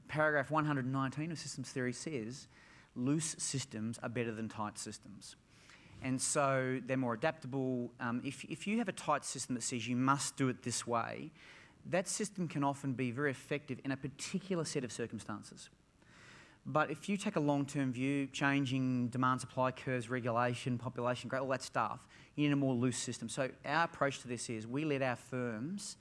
paragraph 0.07 0.51
119 0.51 1.31
of 1.31 1.39
Systems 1.39 1.69
Theory 1.71 1.93
says 1.93 2.47
loose 2.95 3.35
systems 3.39 3.97
are 4.03 4.09
better 4.09 4.31
than 4.31 4.47
tight 4.47 4.77
systems. 4.77 5.35
And 6.03 6.21
so 6.21 6.79
they're 6.85 6.95
more 6.95 7.15
adaptable. 7.15 7.91
Um, 7.99 8.21
if, 8.23 8.43
if 8.45 8.67
you 8.67 8.77
have 8.77 8.87
a 8.87 8.93
tight 8.93 9.25
system 9.25 9.55
that 9.55 9.63
says 9.63 9.87
you 9.87 9.95
must 9.95 10.37
do 10.37 10.47
it 10.49 10.61
this 10.61 10.85
way, 10.85 11.31
that 11.89 12.07
system 12.07 12.47
can 12.47 12.63
often 12.63 12.93
be 12.93 13.09
very 13.09 13.31
effective 13.31 13.79
in 13.83 13.91
a 13.91 13.97
particular 13.97 14.63
set 14.63 14.83
of 14.83 14.91
circumstances. 14.91 15.69
But 16.65 16.91
if 16.91 17.09
you 17.09 17.17
take 17.17 17.35
a 17.35 17.39
long 17.39 17.65
term 17.65 17.91
view, 17.91 18.27
changing 18.27 19.07
demand 19.07 19.41
supply 19.41 19.71
curves, 19.71 20.09
regulation, 20.09 20.77
population 20.77 21.27
growth, 21.27 21.41
all 21.41 21.49
that 21.49 21.63
stuff, 21.63 22.05
you 22.35 22.45
need 22.47 22.53
a 22.53 22.57
more 22.57 22.73
loose 22.73 22.97
system. 22.97 23.29
So, 23.29 23.49
our 23.65 23.85
approach 23.85 24.19
to 24.21 24.27
this 24.27 24.49
is 24.49 24.67
we 24.67 24.85
let 24.85 25.01
our 25.01 25.15
firms 25.15 25.97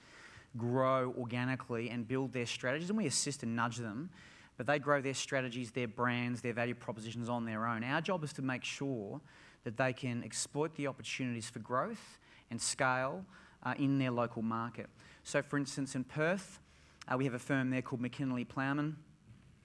grow 0.56 1.14
organically 1.18 1.88
and 1.90 2.06
build 2.06 2.32
their 2.32 2.46
strategies, 2.46 2.90
and 2.90 2.98
we 2.98 3.06
assist 3.06 3.42
and 3.42 3.56
nudge 3.56 3.76
them, 3.76 4.10
but 4.56 4.66
they 4.66 4.78
grow 4.78 5.00
their 5.00 5.14
strategies, 5.14 5.70
their 5.70 5.88
brands, 5.88 6.42
their 6.42 6.52
value 6.52 6.74
propositions 6.74 7.28
on 7.28 7.46
their 7.46 7.66
own. 7.66 7.82
Our 7.82 8.00
job 8.00 8.22
is 8.24 8.32
to 8.34 8.42
make 8.42 8.64
sure 8.64 9.20
that 9.64 9.76
they 9.76 9.92
can 9.92 10.22
exploit 10.24 10.74
the 10.76 10.86
opportunities 10.88 11.48
for 11.48 11.60
growth 11.60 12.18
and 12.50 12.60
scale 12.60 13.24
uh, 13.62 13.74
in 13.78 13.98
their 13.98 14.10
local 14.10 14.42
market. 14.42 14.88
So, 15.22 15.40
for 15.40 15.56
instance, 15.56 15.94
in 15.94 16.04
Perth, 16.04 16.60
uh, 17.08 17.16
we 17.16 17.24
have 17.24 17.34
a 17.34 17.38
firm 17.38 17.70
there 17.70 17.82
called 17.82 18.00
McKinley 18.02 18.44
Plowman 18.44 18.96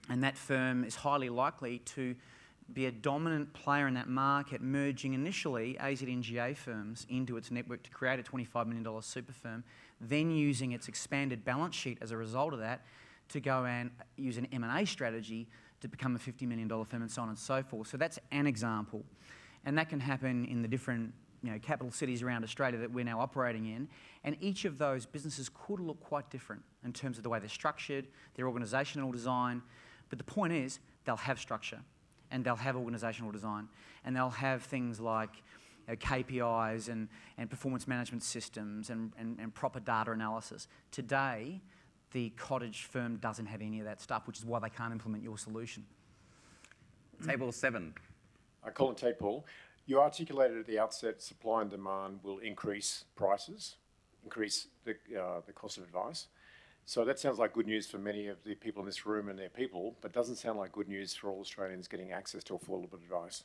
and 0.08 0.22
that 0.22 0.36
firm 0.36 0.84
is 0.84 0.96
highly 0.96 1.28
likely 1.28 1.78
to 1.80 2.14
be 2.72 2.86
a 2.86 2.92
dominant 2.92 3.52
player 3.52 3.86
in 3.86 3.94
that 3.94 4.08
market, 4.08 4.60
merging 4.60 5.14
initially 5.14 5.76
AZNGA 5.80 6.56
firms 6.56 7.06
into 7.08 7.36
its 7.36 7.50
network 7.50 7.82
to 7.84 7.90
create 7.90 8.18
a 8.18 8.22
$25 8.22 8.66
million 8.66 9.02
super 9.02 9.32
firm, 9.32 9.62
then 10.00 10.30
using 10.30 10.72
its 10.72 10.88
expanded 10.88 11.44
balance 11.44 11.76
sheet 11.76 11.98
as 12.00 12.10
a 12.10 12.16
result 12.16 12.52
of 12.52 12.58
that 12.58 12.84
to 13.28 13.40
go 13.40 13.64
and 13.64 13.90
use 14.16 14.36
an 14.36 14.46
M&A 14.52 14.84
strategy 14.84 15.46
to 15.80 15.88
become 15.88 16.16
a 16.16 16.18
$50 16.18 16.46
million 16.46 16.68
firm 16.68 17.02
and 17.02 17.10
so 17.10 17.22
on 17.22 17.28
and 17.28 17.38
so 17.38 17.62
forth. 17.62 17.88
So 17.88 17.96
that's 17.96 18.18
an 18.32 18.46
example. 18.46 19.04
And 19.64 19.76
that 19.78 19.88
can 19.88 20.00
happen 20.00 20.44
in 20.46 20.62
the 20.62 20.68
different 20.68 21.12
you 21.42 21.50
know, 21.50 21.58
capital 21.58 21.92
cities 21.92 22.22
around 22.22 22.44
Australia 22.44 22.78
that 22.78 22.90
we're 22.90 23.04
now 23.04 23.20
operating 23.20 23.66
in. 23.66 23.88
And 24.24 24.36
each 24.40 24.64
of 24.64 24.78
those 24.78 25.06
businesses 25.06 25.48
could 25.48 25.80
look 25.80 26.00
quite 26.00 26.30
different 26.30 26.62
in 26.84 26.92
terms 26.92 27.16
of 27.18 27.22
the 27.22 27.28
way 27.28 27.38
they're 27.38 27.48
structured, 27.48 28.06
their 28.34 28.46
organisational 28.46 29.12
design, 29.12 29.62
but 30.08 30.18
the 30.18 30.24
point 30.24 30.52
is, 30.52 30.78
they'll 31.04 31.16
have 31.16 31.38
structure 31.38 31.80
and 32.30 32.44
they'll 32.44 32.56
have 32.56 32.74
organisational 32.74 33.32
design 33.32 33.68
and 34.04 34.14
they'll 34.14 34.30
have 34.30 34.62
things 34.62 35.00
like 35.00 35.30
you 35.86 35.92
know, 35.92 35.96
KPIs 35.96 36.88
and, 36.88 37.08
and 37.38 37.48
performance 37.48 37.86
management 37.86 38.22
systems 38.22 38.90
and, 38.90 39.12
and, 39.18 39.38
and 39.38 39.54
proper 39.54 39.80
data 39.80 40.12
analysis. 40.12 40.68
Today, 40.90 41.60
the 42.12 42.30
cottage 42.30 42.84
firm 42.84 43.16
doesn't 43.16 43.46
have 43.46 43.60
any 43.60 43.78
of 43.80 43.84
that 43.84 44.00
stuff, 44.00 44.26
which 44.26 44.38
is 44.38 44.44
why 44.44 44.58
they 44.58 44.70
can't 44.70 44.92
implement 44.92 45.22
your 45.22 45.38
solution. 45.38 45.84
Table 47.26 47.50
seven. 47.52 47.94
I 48.64 48.70
call 48.70 48.90
it 48.90 48.96
Tate 48.98 49.18
Paul. 49.18 49.46
You 49.86 50.00
articulated 50.00 50.58
at 50.58 50.66
the 50.66 50.78
outset 50.78 51.22
supply 51.22 51.62
and 51.62 51.70
demand 51.70 52.20
will 52.22 52.38
increase 52.38 53.04
prices, 53.14 53.76
increase 54.24 54.66
the, 54.84 54.92
uh, 55.18 55.40
the 55.46 55.52
cost 55.52 55.78
of 55.78 55.84
advice. 55.84 56.26
So 56.88 57.04
that 57.04 57.18
sounds 57.18 57.38
like 57.38 57.52
good 57.52 57.66
news 57.66 57.88
for 57.88 57.98
many 57.98 58.28
of 58.28 58.36
the 58.44 58.54
people 58.54 58.80
in 58.80 58.86
this 58.86 59.04
room 59.04 59.28
and 59.28 59.36
their 59.36 59.48
people, 59.48 59.96
but 60.00 60.12
doesn't 60.12 60.36
sound 60.36 60.56
like 60.56 60.70
good 60.70 60.86
news 60.86 61.14
for 61.14 61.28
all 61.28 61.40
Australians 61.40 61.88
getting 61.88 62.12
access 62.12 62.44
to 62.44 62.52
affordable 62.52 62.94
advice. 62.94 63.42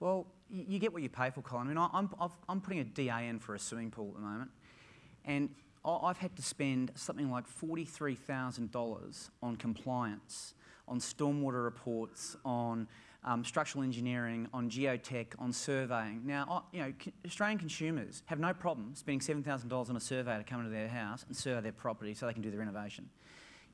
Well, 0.00 0.26
you 0.50 0.78
get 0.78 0.92
what 0.92 1.02
you 1.02 1.08
pay 1.08 1.30
for, 1.30 1.40
Colin. 1.40 1.68
I 1.68 1.70
mean, 1.70 1.88
I'm, 1.92 2.10
i 2.20 2.28
am 2.52 2.60
putting 2.60 2.80
a 2.80 2.84
DA 2.84 3.26
in 3.26 3.38
for 3.38 3.54
a 3.54 3.58
swimming 3.58 3.90
pool 3.90 4.08
at 4.08 4.14
the 4.16 4.20
moment, 4.20 4.50
and 5.24 5.48
I've 5.82 6.18
had 6.18 6.36
to 6.36 6.42
spend 6.42 6.92
something 6.94 7.30
like 7.30 7.44
$43,000 7.48 9.30
on 9.42 9.56
compliance, 9.56 10.54
on 10.86 10.98
stormwater 10.98 11.64
reports, 11.64 12.36
on 12.44 12.86
um, 13.24 13.44
structural 13.44 13.84
engineering, 13.84 14.48
on 14.52 14.70
geotech, 14.70 15.26
on 15.38 15.52
surveying. 15.52 16.22
Now, 16.24 16.64
you 16.72 16.80
know, 16.80 16.92
Australian 17.26 17.58
consumers 17.58 18.22
have 18.26 18.38
no 18.38 18.54
problem 18.54 18.94
spending 18.94 19.20
$7,000 19.20 19.90
on 19.90 19.96
a 19.96 20.00
surveyor 20.00 20.38
to 20.38 20.44
come 20.44 20.60
into 20.60 20.70
their 20.70 20.88
house 20.88 21.24
and 21.26 21.36
survey 21.36 21.60
their 21.60 21.72
property 21.72 22.14
so 22.14 22.26
they 22.26 22.32
can 22.32 22.42
do 22.42 22.50
the 22.50 22.58
renovation. 22.58 23.08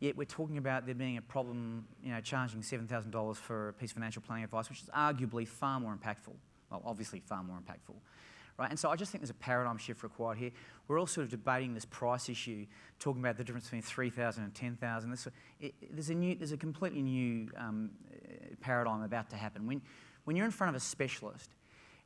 Yet 0.00 0.16
we're 0.16 0.24
talking 0.24 0.58
about 0.58 0.84
there 0.84 0.94
being 0.94 1.16
a 1.16 1.22
problem, 1.22 1.86
you 2.02 2.10
know, 2.10 2.20
charging 2.20 2.60
$7,000 2.60 3.36
for 3.36 3.70
a 3.70 3.72
piece 3.72 3.90
of 3.90 3.94
financial 3.94 4.20
planning 4.20 4.44
advice, 4.44 4.68
which 4.68 4.82
is 4.82 4.90
arguably 4.94 5.46
far 5.48 5.80
more 5.80 5.96
impactful. 5.96 6.34
Well, 6.70 6.82
obviously 6.84 7.20
far 7.20 7.42
more 7.42 7.56
impactful. 7.56 7.94
Right? 8.58 8.70
And 8.70 8.78
so 8.78 8.88
I 8.88 8.96
just 8.96 9.12
think 9.12 9.20
there's 9.20 9.30
a 9.30 9.34
paradigm 9.34 9.76
shift 9.76 10.02
required 10.02 10.38
here. 10.38 10.50
We're 10.88 10.98
all 10.98 11.06
sort 11.06 11.24
of 11.24 11.30
debating 11.30 11.74
this 11.74 11.84
price 11.84 12.28
issue, 12.28 12.66
talking 12.98 13.20
about 13.20 13.36
the 13.36 13.44
difference 13.44 13.66
between 13.66 13.82
3,000 13.82 14.44
and 14.44 14.54
10,000. 14.54 15.30
There's, 15.90 16.10
a 16.10 16.14
new, 16.14 16.34
there's 16.34 16.52
a 16.52 16.56
completely 16.56 17.02
new 17.02 17.50
um, 17.58 17.90
paradigm 18.60 19.02
about 19.02 19.28
to 19.30 19.36
happen. 19.36 19.66
When, 19.66 19.82
when 20.24 20.36
you're 20.36 20.46
in 20.46 20.52
front 20.52 20.70
of 20.70 20.74
a 20.74 20.84
specialist 20.84 21.50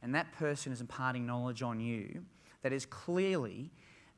and 0.03 0.15
that 0.15 0.33
person 0.33 0.73
is 0.73 0.81
imparting 0.81 1.25
knowledge 1.25 1.63
on 1.63 1.79
you 1.79 2.25
that 2.63 2.73
is 2.73 2.85
clearly 2.85 3.71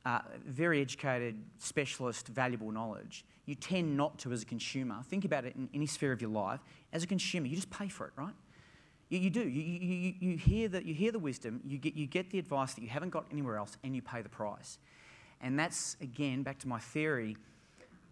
uh, 0.05 0.19
very 0.45 0.81
educated, 0.81 1.37
specialist, 1.59 2.29
valuable 2.29 2.71
knowledge, 2.71 3.25
you 3.45 3.55
tend 3.55 3.95
not 3.95 4.17
to, 4.19 4.31
as 4.31 4.41
a 4.41 4.45
consumer, 4.45 5.01
think 5.07 5.25
about 5.25 5.45
it 5.45 5.55
in 5.55 5.69
any 5.73 5.85
sphere 5.85 6.11
of 6.11 6.21
your 6.21 6.31
life, 6.31 6.61
as 6.91 7.03
a 7.03 7.07
consumer, 7.07 7.47
you 7.47 7.55
just 7.55 7.69
pay 7.69 7.87
for 7.87 8.07
it, 8.07 8.13
right? 8.15 8.33
You, 9.09 9.19
you 9.19 9.29
do. 9.29 9.41
You, 9.41 9.61
you, 9.61 10.13
you, 10.19 10.37
hear 10.37 10.67
the, 10.67 10.85
you 10.85 10.93
hear 10.93 11.11
the 11.11 11.19
wisdom, 11.19 11.61
you 11.65 11.77
get, 11.77 11.95
you 11.95 12.07
get 12.07 12.29
the 12.31 12.39
advice 12.39 12.73
that 12.73 12.81
you 12.81 12.89
haven't 12.89 13.09
got 13.09 13.25
anywhere 13.31 13.57
else, 13.57 13.77
and 13.83 13.95
you 13.95 14.01
pay 14.01 14.21
the 14.21 14.29
price. 14.29 14.77
And 15.41 15.59
that's, 15.59 15.97
again, 16.01 16.43
back 16.43 16.59
to 16.59 16.67
my 16.67 16.79
theory 16.79 17.37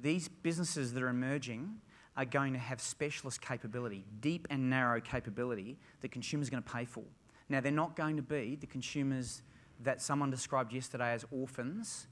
these 0.01 0.27
businesses 0.27 0.93
that 0.93 1.03
are 1.03 1.09
emerging 1.09 1.75
are 2.17 2.25
going 2.25 2.53
to 2.53 2.59
have 2.59 2.81
specialist 2.81 3.41
capability, 3.41 4.03
deep 4.19 4.47
and 4.49 4.69
narrow 4.69 4.99
capability 4.99 5.77
that 6.01 6.11
consumers 6.11 6.47
are 6.47 6.51
going 6.51 6.63
to 6.63 6.69
pay 6.69 6.85
for. 6.85 7.03
Now, 7.49 7.61
they're 7.61 7.71
not 7.71 7.95
going 7.95 8.15
to 8.17 8.21
be 8.21 8.57
the 8.59 8.67
consumers 8.67 9.41
that 9.83 10.01
someone 10.01 10.29
described 10.29 10.73
yesterday 10.73 11.13
as 11.13 11.25
orphans 11.31 12.07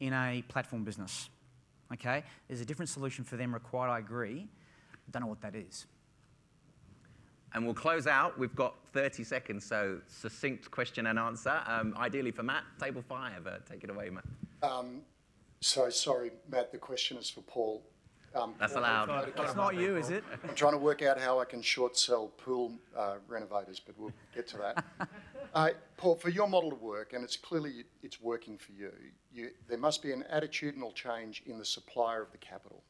in 0.00 0.12
a 0.12 0.42
platform 0.48 0.84
business. 0.84 1.28
Okay? 1.92 2.22
There's 2.48 2.60
a 2.60 2.64
different 2.64 2.88
solution 2.88 3.24
for 3.24 3.36
them 3.36 3.52
required, 3.52 3.90
I 3.90 3.98
agree. 3.98 4.48
I 4.92 5.10
Don't 5.10 5.22
know 5.22 5.28
what 5.28 5.40
that 5.42 5.54
is. 5.54 5.86
And 7.54 7.64
we'll 7.64 7.74
close 7.74 8.06
out. 8.06 8.38
We've 8.38 8.54
got 8.54 8.74
30 8.92 9.24
seconds, 9.24 9.64
so 9.64 10.00
succinct 10.06 10.70
question 10.70 11.06
and 11.06 11.18
answer. 11.18 11.60
Um, 11.66 11.94
ideally 11.98 12.30
for 12.30 12.42
Matt, 12.42 12.64
table 12.80 13.02
five. 13.06 13.46
Uh, 13.46 13.58
take 13.68 13.84
it 13.84 13.90
away, 13.90 14.10
Matt. 14.10 14.24
Um, 14.62 15.02
so 15.60 15.90
sorry, 15.90 16.32
Matt. 16.50 16.72
The 16.72 16.78
question 16.78 17.16
is 17.16 17.28
for 17.28 17.42
Paul. 17.42 17.82
Um, 18.34 18.54
That's 18.58 18.72
Paul, 18.72 18.82
allowed. 18.82 19.10
I'm 19.10 19.44
It's 19.44 19.54
not 19.54 19.74
you, 19.74 19.96
is 19.96 20.10
it? 20.10 20.24
I'm 20.48 20.54
trying 20.54 20.72
to 20.72 20.78
work 20.78 21.02
out 21.02 21.20
how 21.20 21.38
I 21.38 21.44
can 21.44 21.60
short 21.62 21.96
sell 21.96 22.28
pool 22.28 22.72
uh, 22.96 23.16
renovators, 23.28 23.78
but 23.78 23.98
we'll 23.98 24.12
get 24.34 24.48
to 24.48 24.56
that. 24.58 24.84
uh, 25.54 25.70
Paul, 25.96 26.16
for 26.16 26.30
your 26.30 26.48
model 26.48 26.70
to 26.70 26.76
work, 26.76 27.12
and 27.12 27.22
it's 27.22 27.36
clearly 27.36 27.84
it's 28.02 28.20
working 28.20 28.56
for 28.56 28.72
you, 28.72 28.90
you, 29.32 29.50
there 29.68 29.78
must 29.78 30.02
be 30.02 30.12
an 30.12 30.24
attitudinal 30.32 30.94
change 30.94 31.42
in 31.46 31.58
the 31.58 31.64
supplier 31.64 32.22
of 32.22 32.32
the 32.32 32.38
capital, 32.38 32.82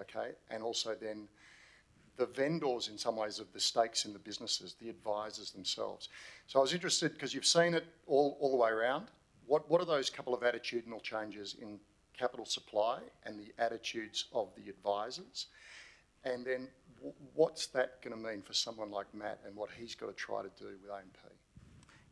okay, 0.00 0.30
and 0.50 0.62
also 0.62 0.96
then 0.98 1.28
the 2.16 2.26
vendors 2.26 2.88
in 2.88 2.98
some 2.98 3.16
ways 3.16 3.38
of 3.38 3.52
the 3.52 3.60
stakes 3.60 4.04
in 4.04 4.12
the 4.12 4.18
businesses, 4.18 4.74
the 4.80 4.88
advisors 4.88 5.50
themselves. 5.50 6.08
So 6.46 6.58
I 6.58 6.62
was 6.62 6.72
interested 6.72 7.12
because 7.12 7.34
you've 7.34 7.46
seen 7.46 7.74
it 7.74 7.84
all, 8.06 8.36
all 8.40 8.50
the 8.50 8.56
way 8.56 8.70
around. 8.70 9.06
What, 9.46 9.68
what 9.70 9.80
are 9.80 9.84
those 9.84 10.10
couple 10.10 10.34
of 10.34 10.40
attitudinal 10.40 11.02
changes 11.02 11.56
in 11.60 11.78
capital 12.16 12.46
supply 12.46 13.00
and 13.24 13.38
the 13.38 13.52
attitudes 13.58 14.26
of 14.32 14.48
the 14.56 14.70
advisors? 14.70 15.46
And 16.24 16.44
then 16.44 16.68
w- 16.96 17.14
what's 17.34 17.66
that 17.68 18.00
going 18.02 18.16
to 18.16 18.28
mean 18.28 18.42
for 18.42 18.54
someone 18.54 18.90
like 18.90 19.12
Matt 19.12 19.40
and 19.46 19.54
what 19.54 19.70
he's 19.76 19.94
got 19.94 20.06
to 20.06 20.12
try 20.12 20.42
to 20.42 20.50
do 20.58 20.66
with 20.66 20.90
AMP? 20.90 21.18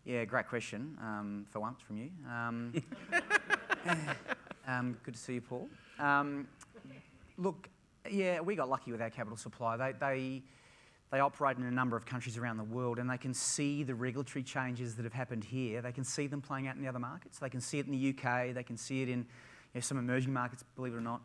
Yeah, 0.04 0.24
great 0.24 0.48
question 0.48 0.98
um, 1.00 1.46
for 1.50 1.60
once 1.60 1.80
from 1.80 1.96
you. 1.96 2.10
Um, 2.28 2.74
um, 4.66 4.96
good 5.04 5.14
to 5.14 5.20
see 5.20 5.34
you, 5.34 5.40
Paul. 5.40 5.68
Um, 6.00 6.48
look, 7.38 7.68
yeah, 8.10 8.40
we 8.40 8.54
got 8.54 8.68
lucky 8.68 8.92
with 8.92 9.00
our 9.00 9.10
capital 9.10 9.36
supply. 9.36 9.76
They, 9.76 9.92
they, 9.98 10.42
they 11.10 11.20
operate 11.20 11.56
in 11.56 11.64
a 11.64 11.70
number 11.70 11.96
of 11.96 12.06
countries 12.06 12.36
around 12.36 12.56
the 12.56 12.64
world 12.64 12.98
and 12.98 13.08
they 13.08 13.18
can 13.18 13.34
see 13.34 13.82
the 13.82 13.94
regulatory 13.94 14.42
changes 14.42 14.96
that 14.96 15.04
have 15.04 15.12
happened 15.12 15.44
here. 15.44 15.82
They 15.82 15.92
can 15.92 16.04
see 16.04 16.26
them 16.26 16.40
playing 16.40 16.68
out 16.68 16.76
in 16.76 16.82
the 16.82 16.88
other 16.88 16.98
markets. 16.98 17.38
They 17.38 17.50
can 17.50 17.60
see 17.60 17.78
it 17.78 17.86
in 17.86 17.92
the 17.92 18.10
UK, 18.10 18.54
they 18.54 18.62
can 18.62 18.76
see 18.76 19.02
it 19.02 19.08
in 19.08 19.18
you 19.18 19.26
know, 19.74 19.80
some 19.80 19.98
emerging 19.98 20.32
markets, 20.32 20.64
believe 20.76 20.94
it 20.94 20.96
or 20.96 21.00
not. 21.02 21.22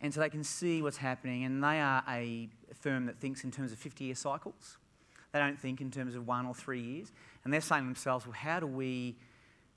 And 0.00 0.12
so 0.12 0.20
they 0.20 0.30
can 0.30 0.44
see 0.44 0.80
what's 0.80 0.96
happening, 0.96 1.44
and 1.44 1.62
they 1.62 1.78
are 1.78 2.02
a 2.08 2.48
firm 2.74 3.04
that 3.06 3.18
thinks 3.18 3.44
in 3.44 3.50
terms 3.50 3.70
of 3.70 3.78
50 3.78 4.04
year 4.04 4.14
cycles. 4.14 4.78
They 5.32 5.38
don't 5.38 5.58
think 5.58 5.80
in 5.80 5.90
terms 5.90 6.14
of 6.14 6.26
one 6.26 6.46
or 6.46 6.54
three 6.54 6.80
years. 6.80 7.12
And 7.44 7.52
they're 7.52 7.60
saying 7.60 7.82
to 7.82 7.86
themselves, 7.86 8.26
well, 8.26 8.34
how 8.34 8.60
do 8.60 8.66
we 8.66 9.16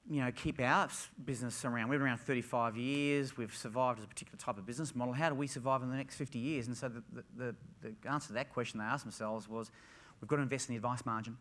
you 0.09 0.21
know, 0.21 0.31
keep 0.31 0.59
our 0.59 0.89
business 1.23 1.63
around? 1.65 1.89
We've 1.89 1.99
been 1.99 2.07
around 2.07 2.19
35 2.19 2.77
years, 2.77 3.37
we've 3.37 3.55
survived 3.55 3.99
as 3.99 4.05
a 4.05 4.07
particular 4.07 4.37
type 4.37 4.57
of 4.57 4.65
business 4.65 4.95
model. 4.95 5.13
How 5.13 5.29
do 5.29 5.35
we 5.35 5.47
survive 5.47 5.81
in 5.81 5.89
the 5.89 5.95
next 5.95 6.15
50 6.15 6.39
years? 6.39 6.67
And 6.67 6.75
so 6.75 6.89
the, 6.89 7.03
the, 7.35 7.55
the, 7.81 8.09
answer 8.09 8.27
to 8.27 8.33
that 8.33 8.51
question 8.51 8.79
they 8.79 8.85
asked 8.85 9.03
themselves 9.03 9.47
was, 9.47 9.71
we've 10.19 10.27
got 10.27 10.37
to 10.37 10.41
invest 10.41 10.69
in 10.69 10.73
the 10.73 10.77
advice 10.77 11.05
margin 11.05 11.37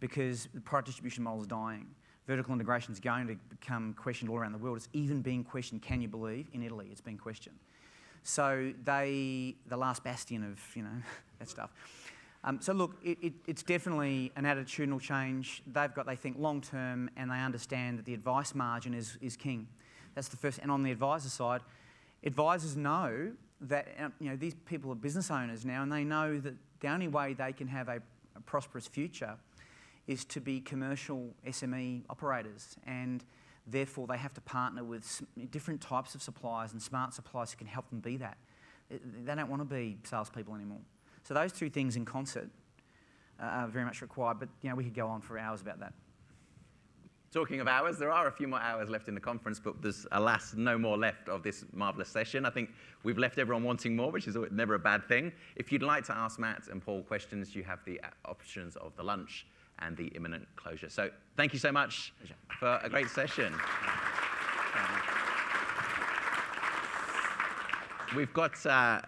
because 0.00 0.48
the 0.54 0.60
product 0.60 0.86
distribution 0.86 1.24
model 1.24 1.40
is 1.40 1.46
dying. 1.46 1.86
Vertical 2.26 2.54
integration 2.54 2.92
is 2.92 3.00
going 3.00 3.26
to 3.26 3.36
become 3.50 3.94
questioned 3.94 4.30
all 4.30 4.38
around 4.38 4.52
the 4.52 4.58
world. 4.58 4.76
It's 4.76 4.88
even 4.92 5.20
being 5.20 5.44
questioned, 5.44 5.82
can 5.82 6.00
you 6.00 6.08
believe? 6.08 6.48
In 6.52 6.62
Italy, 6.62 6.88
it's 6.90 7.00
been 7.00 7.18
questioned. 7.18 7.56
So 8.22 8.72
they, 8.84 9.56
the 9.66 9.76
last 9.76 10.02
bastion 10.02 10.42
of, 10.42 10.58
you 10.74 10.82
know, 10.82 11.02
that 11.38 11.48
stuff. 11.48 11.70
Um, 12.46 12.60
so 12.60 12.74
look, 12.74 12.96
it, 13.02 13.16
it, 13.22 13.32
it's 13.46 13.62
definitely 13.62 14.30
an 14.36 14.44
attitudinal 14.44 15.00
change. 15.00 15.62
They've 15.66 15.92
got, 15.94 16.04
they 16.04 16.16
think 16.16 16.36
long 16.38 16.60
term, 16.60 17.08
and 17.16 17.30
they 17.30 17.38
understand 17.38 17.98
that 17.98 18.04
the 18.04 18.12
advice 18.12 18.54
margin 18.54 18.92
is, 18.92 19.16
is 19.22 19.34
king. 19.34 19.66
That's 20.14 20.28
the 20.28 20.36
first. 20.36 20.58
And 20.58 20.70
on 20.70 20.82
the 20.82 20.90
advisor 20.90 21.30
side, 21.30 21.62
advisors 22.22 22.76
know 22.76 23.32
that 23.62 23.88
uh, 23.98 24.08
you 24.20 24.28
know 24.28 24.36
these 24.36 24.54
people 24.66 24.92
are 24.92 24.96
business 24.96 25.30
owners 25.30 25.64
now, 25.64 25.82
and 25.82 25.90
they 25.90 26.04
know 26.04 26.38
that 26.38 26.54
the 26.80 26.88
only 26.88 27.08
way 27.08 27.32
they 27.32 27.52
can 27.52 27.66
have 27.66 27.88
a, 27.88 28.00
a 28.36 28.40
prosperous 28.40 28.86
future 28.86 29.36
is 30.06 30.26
to 30.26 30.40
be 30.40 30.60
commercial 30.60 31.30
SME 31.46 32.02
operators, 32.10 32.76
and 32.86 33.24
therefore 33.66 34.06
they 34.06 34.18
have 34.18 34.34
to 34.34 34.42
partner 34.42 34.84
with 34.84 35.22
different 35.50 35.80
types 35.80 36.14
of 36.14 36.22
suppliers 36.22 36.72
and 36.72 36.82
smart 36.82 37.14
suppliers 37.14 37.52
who 37.52 37.56
can 37.56 37.66
help 37.66 37.88
them 37.88 38.00
be 38.00 38.18
that. 38.18 38.36
They 38.90 39.34
don't 39.34 39.48
want 39.48 39.62
to 39.62 39.74
be 39.74 39.96
salespeople 40.04 40.54
anymore. 40.54 40.80
So 41.24 41.34
those 41.34 41.52
two 41.52 41.70
things 41.70 41.96
in 41.96 42.04
concert 42.04 42.48
uh, 43.40 43.44
are 43.44 43.68
very 43.68 43.84
much 43.84 44.00
required. 44.02 44.38
But 44.38 44.48
you 44.62 44.70
know, 44.70 44.76
we 44.76 44.84
could 44.84 44.94
go 44.94 45.08
on 45.08 45.20
for 45.20 45.38
hours 45.38 45.60
about 45.60 45.80
that. 45.80 45.92
Talking 47.32 47.58
of 47.58 47.66
hours, 47.66 47.98
there 47.98 48.12
are 48.12 48.28
a 48.28 48.30
few 48.30 48.46
more 48.46 48.60
hours 48.60 48.88
left 48.88 49.08
in 49.08 49.14
the 49.14 49.20
conference, 49.20 49.58
but 49.58 49.82
there's 49.82 50.06
alas 50.12 50.54
no 50.56 50.78
more 50.78 50.96
left 50.96 51.28
of 51.28 51.42
this 51.42 51.64
marvellous 51.72 52.08
session. 52.08 52.46
I 52.46 52.50
think 52.50 52.70
we've 53.02 53.18
left 53.18 53.38
everyone 53.38 53.64
wanting 53.64 53.96
more, 53.96 54.12
which 54.12 54.28
is 54.28 54.36
never 54.52 54.74
a 54.74 54.78
bad 54.78 55.08
thing. 55.08 55.32
If 55.56 55.72
you'd 55.72 55.82
like 55.82 56.04
to 56.04 56.16
ask 56.16 56.38
Matt 56.38 56.68
and 56.68 56.80
Paul 56.80 57.02
questions, 57.02 57.56
you 57.56 57.64
have 57.64 57.80
the 57.84 58.00
uh, 58.02 58.10
options 58.26 58.76
of 58.76 58.94
the 58.94 59.02
lunch 59.02 59.48
and 59.80 59.96
the 59.96 60.06
imminent 60.08 60.46
closure. 60.54 60.88
So 60.88 61.10
thank 61.36 61.52
you 61.52 61.58
so 61.58 61.72
much 61.72 62.12
for 62.60 62.78
a 62.84 62.88
great 62.88 63.10
session. 63.10 63.52
We've 68.14 68.32
got 68.32 68.64
uh, 68.64 69.00